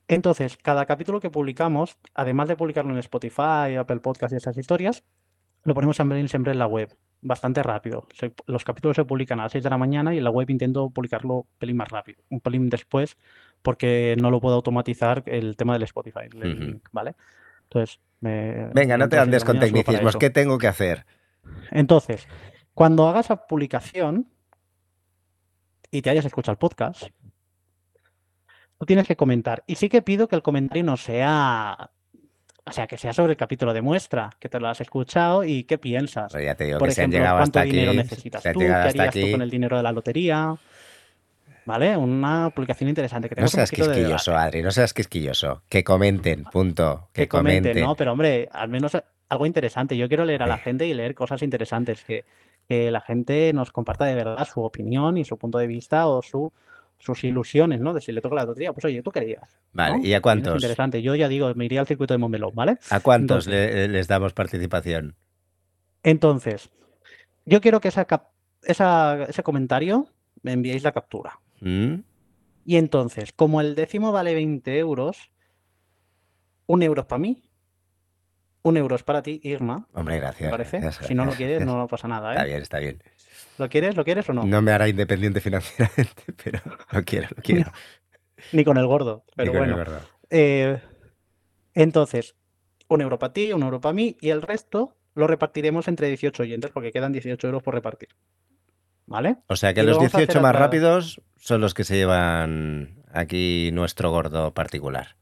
Entonces, 0.06 0.56
cada 0.58 0.84
capítulo 0.84 1.18
que 1.18 1.30
publicamos, 1.30 1.96
además 2.14 2.46
de 2.48 2.56
publicarlo 2.56 2.92
en 2.92 2.98
Spotify, 2.98 3.74
Apple 3.78 4.00
Podcast 4.00 4.34
y 4.34 4.36
esas 4.36 4.56
historias, 4.58 5.02
lo 5.64 5.72
ponemos 5.74 5.96
también 5.96 6.28
siempre 6.28 6.52
en 6.52 6.58
la 6.58 6.66
web, 6.66 6.94
bastante 7.24 7.62
rápido. 7.62 8.06
Se- 8.14 8.32
los 8.46 8.62
capítulos 8.64 8.94
se 8.96 9.04
publican 9.04 9.40
a 9.40 9.44
las 9.44 9.52
6 9.52 9.64
de 9.64 9.70
la 9.70 9.78
mañana 9.78 10.14
y 10.14 10.18
en 10.18 10.24
la 10.24 10.30
web 10.30 10.48
intento 10.50 10.90
publicarlo 10.90 11.34
un 11.34 11.46
pelín 11.58 11.76
más 11.76 11.88
rápido, 11.88 12.22
un 12.30 12.40
pelín 12.40 12.68
después, 12.70 13.16
porque 13.62 14.14
no 14.20 14.30
lo 14.30 14.40
puedo 14.40 14.54
automatizar 14.56 15.22
el 15.26 15.56
tema 15.56 15.72
del 15.72 15.82
Spotify, 15.84 16.28
el 16.30 16.36
Ujú. 16.36 16.62
link, 16.64 16.88
¿vale? 16.92 17.14
Entonces, 17.64 17.98
me 18.20 18.68
Venga, 18.74 18.96
no 18.96 19.08
te 19.08 19.18
andes 19.18 19.42
6 19.42 19.42
de 19.42 19.46
con 19.46 19.58
tecnicismos. 19.60 20.16
¿Qué 20.16 20.30
tengo 20.30 20.58
que 20.58 20.68
hacer? 20.68 21.06
Entonces, 21.70 22.28
cuando 22.74 23.08
hagas 23.08 23.30
la 23.30 23.46
publicación 23.46 24.28
y 25.90 26.02
te 26.02 26.10
hayas 26.10 26.24
escuchado 26.26 26.52
el 26.52 26.58
podcast, 26.58 27.04
tú 28.78 28.86
tienes 28.86 29.06
que 29.06 29.16
comentar. 29.16 29.64
Y 29.66 29.76
sí 29.76 29.88
que 29.88 30.02
pido 30.02 30.28
que 30.28 30.36
el 30.36 30.42
comentario 30.42 30.84
no 30.84 30.96
sea, 30.96 31.90
o 32.66 32.72
sea, 32.72 32.86
que 32.86 32.96
sea 32.96 33.12
sobre 33.12 33.32
el 33.32 33.36
capítulo 33.36 33.74
de 33.74 33.82
muestra, 33.82 34.30
que 34.38 34.48
te 34.48 34.58
lo 34.58 34.68
has 34.68 34.80
escuchado 34.80 35.44
y 35.44 35.64
qué 35.64 35.76
piensas. 35.78 36.32
Pues 36.32 36.44
ya 36.44 36.54
te 36.54 36.64
digo 36.64 36.78
Por 36.78 36.88
que 36.88 36.94
se 36.94 37.02
han 37.02 37.12
ejemplo, 37.12 37.30
cuánto 37.36 37.58
hasta 37.58 37.62
dinero 37.62 37.90
aquí. 37.90 37.98
necesitas 37.98 38.42
tú, 38.42 38.58
qué 38.60 38.72
harías 38.72 39.14
tú 39.14 39.30
con 39.32 39.42
el 39.42 39.50
dinero 39.50 39.76
de 39.76 39.82
la 39.82 39.92
lotería. 39.92 40.56
¿Vale? 41.66 41.96
Una 41.96 42.50
publicación 42.50 42.88
interesante. 42.88 43.28
Que 43.28 43.36
No 43.36 43.42
un 43.42 43.48
seas 43.48 43.70
de 43.70 43.76
quisquilloso. 43.76 44.36
Adri, 44.36 44.62
no 44.62 44.70
seas 44.70 44.92
quisquilloso. 44.92 45.62
Que 45.68 45.82
comenten, 45.82 46.44
punto. 46.44 47.08
Que, 47.12 47.22
Que 47.22 47.28
comenten, 47.28 47.62
comenten. 47.62 47.84
¿no? 47.84 47.96
Pero 47.96 48.12
hombre, 48.12 48.48
al 48.52 48.68
menos 48.68 48.92
algo 49.28 49.46
interesante. 49.46 49.96
Yo 49.96 50.08
quiero 50.08 50.24
leer 50.24 50.42
a 50.42 50.46
la 50.46 50.58
gente 50.66 50.86
y 50.86 50.94
leer 50.94 51.14
cosas 51.14 51.42
interesantes, 51.42 52.04
que, 52.04 52.24
que 52.68 52.90
la 52.90 53.00
gente 53.00 53.52
nos 53.54 53.72
comparta 53.72 54.04
de 54.04 54.14
verdad 54.14 54.46
su 54.46 54.62
opinión 54.62 55.16
y 55.16 55.24
su 55.24 55.38
punto 55.38 55.58
de 55.58 55.66
vista 55.66 56.06
o 56.06 56.20
su, 56.22 56.52
sus 57.04 57.22
ilusiones, 57.24 57.80
¿no? 57.80 57.92
De 57.92 58.00
si 58.00 58.12
le 58.12 58.20
toca 58.20 58.34
la 58.36 58.44
lotería, 58.44 58.72
pues 58.72 58.84
oye, 58.86 59.02
¿tú 59.02 59.10
querías? 59.10 59.42
Vale, 59.72 59.98
¿no? 59.98 60.04
¿y 60.04 60.12
a 60.14 60.16
Es 60.16 60.22
cuántos? 60.22 60.54
interesante. 60.54 61.02
Yo 61.02 61.14
ya 61.14 61.28
digo, 61.28 61.52
me 61.54 61.64
iría 61.66 61.80
al 61.80 61.86
circuito 61.86 62.14
de 62.14 62.18
Montmeló, 62.18 62.50
¿vale? 62.52 62.78
¿A 62.90 63.00
cuántos 63.00 63.46
Entonces- 63.46 63.74
le- 63.74 63.88
les 63.88 64.08
damos 64.08 64.32
participación? 64.32 65.16
Entonces, 66.02 66.70
yo 67.46 67.60
quiero 67.60 67.80
que 67.80 67.88
esa, 67.88 68.04
cap- 68.06 68.30
esa- 68.62 69.24
ese 69.24 69.42
comentario 69.42 70.08
me 70.42 70.52
enviéis 70.52 70.82
la 70.82 70.92
captura. 70.92 71.40
¿Mm? 71.60 71.96
Y 72.66 72.76
entonces, 72.76 73.32
como 73.32 73.60
el 73.60 73.74
décimo 73.74 74.10
vale 74.12 74.34
20 74.34 74.78
euros, 74.78 75.30
un 76.66 76.82
euro 76.82 77.02
es 77.02 77.06
para 77.06 77.18
mí, 77.18 77.42
un 78.62 78.76
euro 78.78 78.96
es 78.96 79.02
para 79.02 79.22
ti, 79.22 79.40
Irma, 79.42 79.86
Hombre, 79.92 80.14
¿te 80.14 80.20
gracias. 80.20 80.50
parece? 80.50 80.80
gracias, 80.80 81.06
Si 81.06 81.14
no 81.14 81.26
lo 81.26 81.32
quieres, 81.32 81.58
gracias. 81.60 81.76
no 81.76 81.86
pasa 81.86 82.08
nada, 82.08 82.30
Está 82.32 82.44
¿eh? 82.44 82.48
bien, 82.48 82.62
está 82.62 82.78
bien. 82.78 83.02
¿Lo 83.58 83.68
quieres? 83.68 83.96
¿Lo 83.96 84.04
quieres 84.04 84.28
o 84.28 84.32
no? 84.32 84.44
No 84.44 84.62
me 84.62 84.72
hará 84.72 84.88
independiente 84.88 85.40
financieramente, 85.40 86.22
pero 86.44 86.60
lo 86.90 87.02
quiero, 87.02 87.28
lo 87.36 87.42
quiero. 87.42 87.72
Ni 88.52 88.64
con 88.64 88.76
el 88.76 88.86
gordo, 88.86 89.24
pero 89.36 89.52
bueno. 89.52 89.84
Eh, 90.30 90.80
entonces, 91.74 92.34
un 92.88 93.00
euro 93.00 93.18
para 93.18 93.32
ti, 93.32 93.52
un 93.52 93.62
euro 93.62 93.80
para 93.80 93.92
mí 93.92 94.16
y 94.20 94.30
el 94.30 94.42
resto 94.42 94.96
lo 95.14 95.26
repartiremos 95.26 95.88
entre 95.88 96.08
18 96.08 96.42
oyentes 96.42 96.70
porque 96.70 96.92
quedan 96.92 97.12
18 97.12 97.46
euros 97.46 97.62
por 97.62 97.74
repartir. 97.74 98.08
¿Vale? 99.06 99.36
O 99.48 99.56
sea 99.56 99.74
que 99.74 99.82
Y 99.82 99.84
los 99.84 99.96
vamos 99.96 100.14
a 100.14 100.16
hacer 100.16 100.28
18 100.28 100.38
a 100.38 100.42
más 100.42 100.56
rápidos 100.56 101.20
son 101.36 101.60
los 101.60 101.74
que 101.74 101.84
se 101.84 101.96
llevan 101.96 103.02
aquí 103.12 103.70
nuestro 103.72 104.10
gordo 104.10 104.54
particular. 104.54 105.16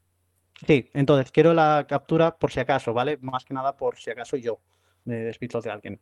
Sí, 0.65 0.89
entonces 0.93 1.31
quiero 1.31 1.53
la 1.53 1.85
captura 1.87 2.37
por 2.37 2.51
si 2.51 2.59
acaso, 2.59 2.93
¿vale? 2.93 3.17
Más 3.21 3.43
que 3.43 3.53
nada 3.53 3.75
por 3.75 3.97
si 3.97 4.09
acaso 4.09 4.37
yo 4.37 4.59
me 5.03 5.15
despido 5.15 5.59
de 5.61 5.69
alguien. 5.69 5.99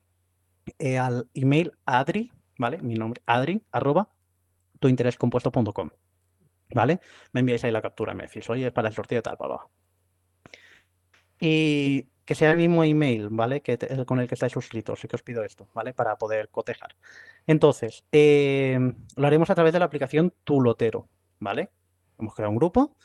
Eh, 0.78 0.98
al 0.98 1.28
email 1.34 1.74
adri, 1.86 2.32
¿vale? 2.58 2.78
Mi 2.80 2.96
nombre, 2.96 3.22
adri, 3.26 3.62
arroba, 3.72 4.10
tuinterescompuesto.com, 4.80 5.90
¿vale? 6.74 7.00
Me 7.34 7.40
enviáis 7.40 7.64
ahí 7.64 7.72
la 7.72 7.82
captura, 7.82 8.14
me 8.14 8.24
decís, 8.24 8.50
oye, 8.50 8.72
para 8.72 8.90
el 8.90 8.94
sorteo 8.94 9.22
tal, 9.22 9.38
papá. 9.38 9.68
Y 11.40 12.08
que 12.26 12.36
sea 12.36 12.52
el 12.52 12.58
mismo 12.58 12.84
email, 12.84 13.30
¿vale? 13.30 13.62
Que 13.62 13.78
con 14.06 14.20
el 14.20 14.28
que 14.28 14.36
estáis 14.36 14.54
suscritos, 14.54 15.00
sí 15.00 15.08
que 15.08 15.16
os 15.16 15.24
pido 15.24 15.44
esto, 15.44 15.68
¿vale? 15.74 15.94
Para 15.94 16.16
poder 16.18 16.50
cotejar. 16.50 16.96
Entonces, 17.48 18.06
em, 18.12 18.96
lo 19.16 19.28
haremos 19.28 19.50
a 19.50 19.56
través 19.56 19.74
de 19.74 19.80
la 19.80 19.86
aplicación 19.86 20.34
Tulotero, 20.44 21.10
¿vale? 21.40 21.72
Hemos 22.20 22.36
creado 22.36 22.52
un 22.52 22.58
grupo 22.58 22.96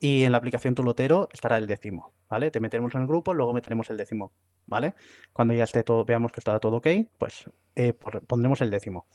y 0.00 0.24
en 0.24 0.32
la 0.32 0.38
aplicación 0.38 0.74
Tulotero 0.74 1.28
estará 1.32 1.58
el 1.58 1.66
décimo, 1.66 2.14
¿vale? 2.28 2.50
Te 2.50 2.58
meteremos 2.58 2.94
en 2.94 3.02
el 3.02 3.06
grupo, 3.06 3.34
luego 3.34 3.52
meteremos 3.52 3.90
el 3.90 3.98
décimo, 3.98 4.32
¿vale? 4.66 4.94
Cuando 5.32 5.54
ya 5.54 5.64
esté 5.64 5.82
todo, 5.84 6.04
veamos 6.04 6.32
que 6.32 6.40
está 6.40 6.58
todo 6.58 6.78
ok, 6.78 6.88
pues 7.18 7.44
eh, 7.76 7.92
pondremos 8.26 8.60
el 8.62 8.70
décimo. 8.70 9.06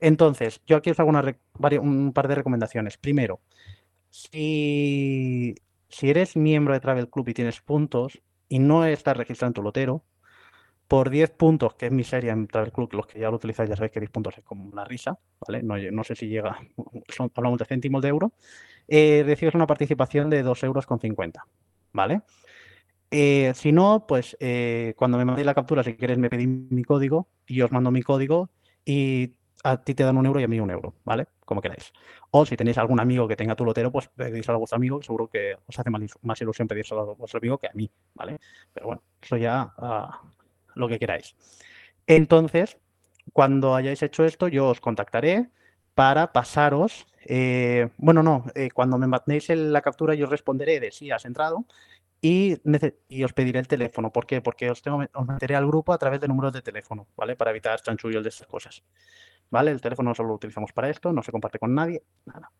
Entonces, 0.00 0.62
yo 0.66 0.76
aquí 0.78 0.90
os 0.90 0.98
hago 0.98 1.10
un 1.10 2.12
par 2.14 2.28
de 2.28 2.34
recomendaciones. 2.34 2.96
Primero, 2.96 3.40
si, 4.10 5.54
eres 6.02 6.36
miembro 6.36 6.74
de 6.74 6.80
Travel 6.80 7.08
Club 7.08 7.28
y 7.28 7.34
tienes 7.34 7.60
puntos 7.60 8.20
y 8.48 8.58
no 8.58 8.84
estás 8.84 9.16
registrado 9.16 9.50
en 9.50 9.54
Tulotero, 9.54 10.04
por 10.88 11.10
10 11.10 11.30
puntos, 11.30 11.74
que 11.74 11.86
es 11.86 11.92
miseria 11.92 12.32
en 12.32 12.48
Travel 12.48 12.72
Club, 12.72 12.92
los 12.94 13.06
que 13.06 13.20
ya 13.20 13.30
lo 13.30 13.36
utilizáis 13.36 13.70
ya 13.70 13.76
sabéis 13.76 13.92
que 13.92 14.00
10 14.00 14.10
puntos 14.10 14.36
es 14.38 14.44
como 14.44 14.64
una 14.64 14.84
risa, 14.84 15.16
¿vale? 15.46 15.62
No, 15.62 16.02
sé 16.02 16.16
si 16.16 16.26
llega, 16.26 16.58
son, 17.08 17.30
hablamos 17.36 17.60
de 17.60 17.64
céntimos 17.64 18.02
de 18.02 18.08
euro, 18.08 18.32
eh, 18.90 19.22
recibes 19.24 19.54
una 19.54 19.68
participación 19.68 20.28
de 20.28 20.44
2,50 20.44 20.64
euros, 20.64 20.86
¿vale? 21.92 22.22
Eh, 23.12 23.52
si 23.54 23.72
no, 23.72 24.04
pues 24.06 24.36
eh, 24.40 24.94
cuando 24.96 25.16
me 25.16 25.24
mandéis 25.24 25.46
la 25.46 25.54
captura, 25.54 25.82
si 25.82 25.94
quieres, 25.94 26.18
me 26.18 26.28
pedís 26.28 26.48
mi 26.48 26.82
código 26.84 27.28
y 27.46 27.60
os 27.62 27.70
mando 27.70 27.90
mi 27.90 28.02
código 28.02 28.50
y 28.84 29.34
a 29.62 29.82
ti 29.82 29.94
te 29.94 30.02
dan 30.02 30.16
un 30.16 30.26
euro 30.26 30.40
y 30.40 30.44
a 30.44 30.48
mí 30.48 30.58
un 30.58 30.70
euro, 30.70 30.94
¿vale? 31.04 31.26
Como 31.44 31.60
queráis. 31.60 31.92
O 32.32 32.44
si 32.44 32.56
tenéis 32.56 32.78
algún 32.78 32.98
amigo 32.98 33.28
que 33.28 33.36
tenga 33.36 33.54
tu 33.54 33.64
lotero, 33.64 33.92
pues 33.92 34.08
pedís 34.08 34.48
a 34.48 34.56
vuestro 34.56 34.76
amigo, 34.76 35.02
seguro 35.02 35.28
que 35.28 35.56
os 35.66 35.78
hace 35.78 35.90
más, 35.90 36.40
ilusión 36.40 36.66
pedírselo 36.66 37.00
a 37.02 37.14
vuestro 37.14 37.38
amigo 37.38 37.58
que 37.58 37.68
a 37.68 37.72
mí, 37.74 37.88
¿vale? 38.14 38.38
Pero 38.72 38.86
bueno, 38.86 39.02
eso 39.22 39.36
ya 39.36 39.72
ah, 39.78 40.22
lo 40.74 40.88
que 40.88 40.98
queráis. 40.98 41.36
Entonces, 42.06 42.76
cuando 43.32 43.74
hayáis 43.76 44.02
hecho 44.02 44.24
esto, 44.24 44.48
yo 44.48 44.68
os 44.68 44.80
contactaré 44.80 45.50
para 46.00 46.32
pasaros, 46.32 47.06
eh, 47.26 47.90
bueno, 47.98 48.22
no, 48.22 48.46
cuando 48.72 48.96
me 48.96 49.06
mandéis 49.06 49.50
la 49.50 49.82
captura 49.82 50.14
yo 50.14 50.24
responderé 50.24 50.80
de 50.80 50.90
si 50.92 51.10
has 51.10 51.26
entrado 51.26 51.66
y, 52.22 52.54
os 53.22 53.34
pediré 53.34 53.58
el 53.58 53.68
teléfono. 53.68 54.10
¿Por 54.10 54.24
qué? 54.24 54.40
Porque 54.40 54.70
os 54.70 54.82
meteré 55.28 55.56
al 55.56 55.66
grupo 55.66 55.92
a 55.92 55.98
través 55.98 56.18
de 56.18 56.26
números 56.26 56.54
de 56.54 56.62
teléfono, 56.62 57.06
¿vale? 57.18 57.36
Para 57.36 57.50
evitar 57.50 57.78
chanchullos 57.82 58.22
de 58.22 58.30
estas 58.30 58.46
cosas. 58.46 58.82
¿Vale? 59.50 59.72
El 59.72 59.82
teléfono 59.82 60.14
solo 60.14 60.30
lo 60.30 60.36
utilizamos 60.36 60.72
para 60.72 60.88
esto, 60.88 61.12
no 61.12 61.22
se 61.22 61.32
comparte 61.32 61.58
con 61.58 61.74
nadie, 61.74 62.02
nada. 62.24 62.50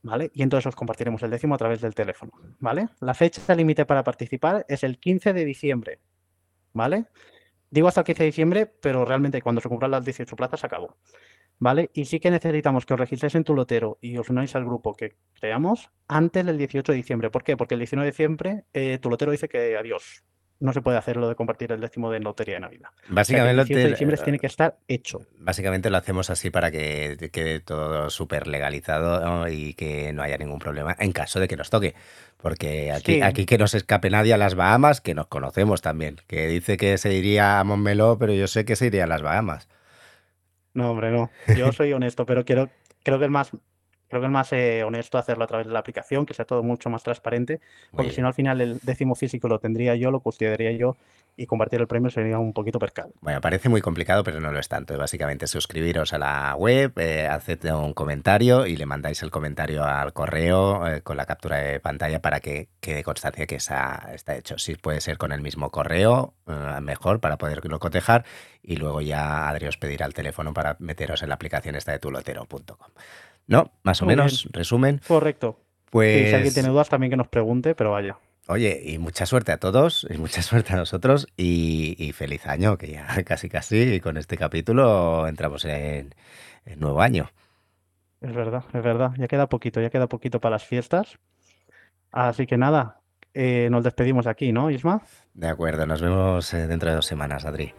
¿Vale? 0.00 0.30
Y 0.32 0.42
entonces 0.42 0.68
os 0.68 0.74
compartiremos 0.74 1.22
el 1.22 1.30
décimo 1.32 1.56
a 1.56 1.58
través 1.58 1.82
del 1.82 1.94
teléfono, 1.94 2.32
¿vale? 2.60 2.88
La 3.00 3.12
fecha 3.12 3.54
límite 3.54 3.84
para 3.84 4.02
participar 4.02 4.64
es 4.70 4.84
el 4.84 4.98
15 4.98 5.34
de 5.34 5.44
diciembre, 5.44 5.98
¿vale? 6.72 7.08
Digo 7.68 7.88
hasta 7.88 8.00
el 8.00 8.06
15 8.06 8.22
de 8.22 8.26
diciembre, 8.26 8.66
pero 8.66 9.04
realmente 9.04 9.42
cuando 9.42 9.60
se 9.60 9.68
cumplan 9.68 9.90
las 9.90 10.06
18 10.06 10.34
plazas 10.34 10.64
acabó. 10.64 10.96
¿Vale? 11.58 11.90
Y 11.94 12.06
sí 12.06 12.20
que 12.20 12.30
necesitamos 12.30 12.86
que 12.86 12.94
os 12.94 13.00
registréis 13.00 13.34
en 13.34 13.44
tu 13.44 13.54
lotero 13.54 13.98
y 14.00 14.16
os 14.18 14.28
unáis 14.28 14.54
al 14.56 14.64
grupo 14.64 14.94
que 14.94 15.16
creamos 15.38 15.90
antes 16.08 16.44
del 16.44 16.58
18 16.58 16.92
de 16.92 16.96
diciembre. 16.96 17.30
¿Por 17.30 17.44
qué? 17.44 17.56
Porque 17.56 17.74
el 17.74 17.80
19 17.80 18.04
de 18.04 18.10
diciembre 18.10 18.64
eh, 18.72 18.98
tu 18.98 19.10
lotero 19.10 19.32
dice 19.32 19.48
que 19.48 19.76
adiós. 19.76 20.24
No 20.60 20.72
se 20.72 20.80
puede 20.80 20.96
hacer 20.96 21.16
lo 21.16 21.28
de 21.28 21.34
compartir 21.34 21.72
el 21.72 21.80
décimo 21.80 22.12
de 22.12 22.20
lotería 22.20 22.54
de 22.54 22.60
Navidad. 22.60 22.88
Básicamente, 23.08 23.50
el 23.50 23.66
18 23.66 23.80
de 23.80 23.90
diciembre 23.90 24.16
tiene 24.18 24.38
que 24.38 24.46
estar 24.46 24.78
hecho. 24.86 25.20
Básicamente 25.36 25.90
lo 25.90 25.96
hacemos 25.96 26.30
así 26.30 26.50
para 26.50 26.70
que 26.70 27.28
quede 27.32 27.58
todo 27.60 28.08
súper 28.08 28.46
legalizado 28.46 29.48
y 29.48 29.74
que 29.74 30.12
no 30.12 30.22
haya 30.22 30.38
ningún 30.38 30.60
problema 30.60 30.94
en 30.98 31.12
caso 31.12 31.40
de 31.40 31.48
que 31.48 31.56
nos 31.56 31.70
toque. 31.70 31.94
Porque 32.36 32.92
aquí, 32.92 33.20
aquí 33.20 33.46
que 33.46 33.58
no 33.58 33.66
se 33.66 33.78
escape 33.78 34.10
nadie 34.10 34.32
a 34.32 34.38
las 34.38 34.54
Bahamas, 34.54 35.00
que 35.00 35.14
nos 35.14 35.26
conocemos 35.26 35.82
también. 35.82 36.18
Que 36.28 36.46
dice 36.46 36.76
que 36.76 36.98
se 36.98 37.12
iría 37.12 37.58
a 37.58 37.64
Montmeló, 37.64 38.16
pero 38.16 38.32
yo 38.32 38.46
sé 38.46 38.64
que 38.64 38.76
se 38.76 38.86
iría 38.86 39.04
a 39.04 39.08
las 39.08 39.22
Bahamas. 39.22 39.68
No, 40.74 40.90
hombre, 40.90 41.10
no. 41.10 41.30
Yo 41.56 41.72
soy 41.72 41.92
honesto, 41.92 42.26
pero 42.26 42.44
quiero, 42.44 42.68
creo 43.02 43.18
que 43.18 43.24
es 43.26 43.30
más, 43.30 43.50
creo 44.14 44.22
que 44.22 44.26
es 44.26 44.32
más 44.32 44.52
eh, 44.52 44.84
honesto 44.84 45.18
hacerlo 45.18 45.42
a 45.42 45.46
través 45.48 45.66
de 45.66 45.72
la 45.72 45.80
aplicación, 45.80 46.24
que 46.24 46.34
sea 46.34 46.44
todo 46.44 46.62
mucho 46.62 46.88
más 46.88 47.02
transparente, 47.02 47.60
porque 47.90 48.12
si 48.12 48.20
no 48.20 48.28
al 48.28 48.34
final 48.34 48.60
el 48.60 48.78
décimo 48.80 49.16
físico 49.16 49.48
lo 49.48 49.58
tendría 49.58 49.96
yo, 49.96 50.12
lo 50.12 50.20
custodiaría 50.20 50.70
yo 50.70 50.96
y 51.36 51.46
compartir 51.46 51.80
el 51.80 51.86
premio 51.86 52.10
sería 52.10 52.38
un 52.38 52.52
poquito 52.52 52.78
percal. 52.78 53.10
Bueno, 53.20 53.40
parece 53.40 53.68
muy 53.68 53.80
complicado, 53.80 54.22
pero 54.22 54.40
no 54.40 54.52
lo 54.52 54.58
es 54.58 54.68
tanto. 54.68 54.96
Básicamente 54.96 55.46
suscribiros 55.46 56.12
a 56.12 56.18
la 56.18 56.54
web, 56.56 56.92
eh, 56.98 57.26
haced 57.26 57.64
un 57.74 57.92
comentario 57.92 58.66
y 58.66 58.76
le 58.76 58.86
mandáis 58.86 59.22
el 59.22 59.30
comentario 59.30 59.84
al 59.84 60.12
correo 60.12 60.86
eh, 60.86 61.02
con 61.02 61.16
la 61.16 61.26
captura 61.26 61.58
de 61.58 61.80
pantalla 61.80 62.20
para 62.20 62.40
que 62.40 62.68
quede 62.80 63.02
constancia 63.02 63.46
que 63.46 63.56
esa 63.56 64.10
está 64.14 64.36
hecho. 64.36 64.58
Si 64.58 64.76
puede 64.76 65.00
ser 65.00 65.18
con 65.18 65.32
el 65.32 65.40
mismo 65.40 65.70
correo, 65.70 66.34
eh, 66.46 66.80
mejor 66.80 67.20
para 67.20 67.36
poderlo 67.36 67.80
cotejar 67.80 68.24
y 68.62 68.76
luego 68.76 69.00
ya 69.00 69.48
Adri 69.48 69.66
os 69.66 69.76
pedirá 69.76 70.06
el 70.06 70.14
teléfono 70.14 70.54
para 70.54 70.76
meteros 70.78 71.22
en 71.22 71.30
la 71.30 71.34
aplicación 71.34 71.74
esta 71.74 71.92
de 71.92 71.98
tulotero.com. 71.98 72.88
¿No? 73.46 73.72
Más 73.82 74.00
o 74.02 74.06
menos, 74.06 74.48
resumen. 74.52 75.00
Correcto. 75.06 75.60
Pues... 75.90 76.28
si 76.28 76.34
alguien 76.34 76.54
tiene 76.54 76.68
dudas 76.70 76.88
también 76.88 77.10
que 77.10 77.16
nos 77.16 77.28
pregunte, 77.28 77.74
pero 77.74 77.92
vaya. 77.92 78.16
Oye, 78.46 78.82
y 78.84 78.98
mucha 78.98 79.24
suerte 79.24 79.52
a 79.52 79.58
todos, 79.58 80.06
y 80.10 80.18
mucha 80.18 80.42
suerte 80.42 80.74
a 80.74 80.76
nosotros, 80.76 81.26
y, 81.36 82.12
feliz 82.14 82.46
año, 82.46 82.76
que 82.76 82.92
ya 82.92 83.06
casi 83.24 83.48
casi 83.48 84.00
con 84.00 84.16
este 84.16 84.36
capítulo 84.36 85.26
entramos 85.26 85.64
en, 85.64 86.14
nuevo 86.76 87.00
año. 87.00 87.30
Es 88.20 88.34
verdad, 88.34 88.64
es 88.72 88.82
verdad, 88.82 89.12
ya 89.18 89.28
queda 89.28 89.48
poquito, 89.48 89.80
ya 89.80 89.90
queda 89.90 90.08
poquito 90.08 90.40
para 90.40 90.54
las 90.54 90.64
fiestas. 90.64 91.18
Así 92.10 92.46
que 92.46 92.56
nada, 92.56 93.00
eh, 93.34 93.68
nos 93.70 93.84
despedimos 93.84 94.26
aquí, 94.26 94.52
¿no, 94.52 94.70
Isma? 94.70 95.02
De 95.34 95.48
acuerdo, 95.48 95.86
nos 95.86 96.00
vemos 96.00 96.52
eh, 96.54 96.66
dentro 96.66 96.88
de 96.88 96.96
dos 96.96 97.06
semanas, 97.06 97.44
Adri. 97.44 97.74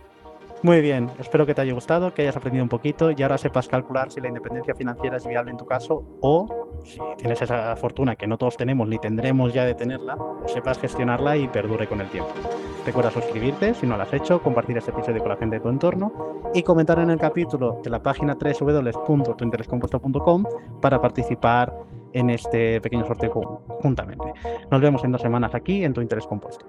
Muy 0.64 0.82
bien, 0.82 1.12
espero 1.20 1.46
que 1.46 1.54
te 1.54 1.62
haya 1.62 1.74
gustado, 1.74 2.14
que 2.14 2.24
hayas 2.24 2.38
aprendido 2.38 2.64
un 2.64 2.70
poquito 2.70 3.12
y 3.12 3.22
ahora 3.22 3.38
sepas 3.38 3.68
calcular 3.68 4.12
si 4.12 4.20
la 4.20 4.30
independencia 4.30 4.74
financiera 4.74 5.18
es 5.18 5.28
viable 5.28 5.52
en 5.52 5.58
tu 5.58 5.66
caso 5.66 6.04
o 6.22 6.82
si 6.84 6.98
tienes 7.18 7.40
esa 7.42 7.76
fortuna 7.76 8.16
que 8.16 8.26
no 8.26 8.38
todos 8.38 8.58
tenemos 8.58 8.88
ni 8.88 8.98
tendremos 8.98 9.54
ya 9.54 9.66
de 9.66 9.76
tenerla, 9.76 10.18
sepas 10.48 10.80
gestionarla 10.80 11.38
y 11.38 11.48
perdure 11.50 11.88
con 11.88 12.02
el 12.02 12.10
tiempo. 12.10 12.32
Recuerda 12.86 13.12
suscribirte 13.12 13.74
si 13.74 13.86
no 13.86 13.98
lo 13.98 14.04
has 14.04 14.14
hecho, 14.14 14.42
compartir 14.42 14.78
este 14.78 14.92
episodio 14.92 15.20
con 15.20 15.28
la 15.30 15.38
gente 15.38 15.58
de 15.58 15.62
tu 15.62 15.68
entorno 15.70 16.52
y 16.54 16.64
comentar 16.64 17.00
en 17.00 17.10
el 17.10 17.20
capítulo 17.20 17.82
de 17.84 17.90
la 17.90 18.02
página 18.02 18.36
www.tuinterescompuesto.com 18.36 20.46
para 20.82 21.02
participar 21.02 21.74
en 22.14 22.30
este 22.30 22.80
pequeño 22.82 23.06
sorteo 23.06 23.32
conjuntamente. 23.32 24.34
Nos 24.72 24.82
vemos 24.82 25.04
en 25.04 25.12
dos 25.12 25.22
semanas 25.22 25.54
aquí 25.54 25.84
en 25.84 25.94
Tu 25.94 26.02
Interés 26.02 26.26
Compuesto. 26.26 26.66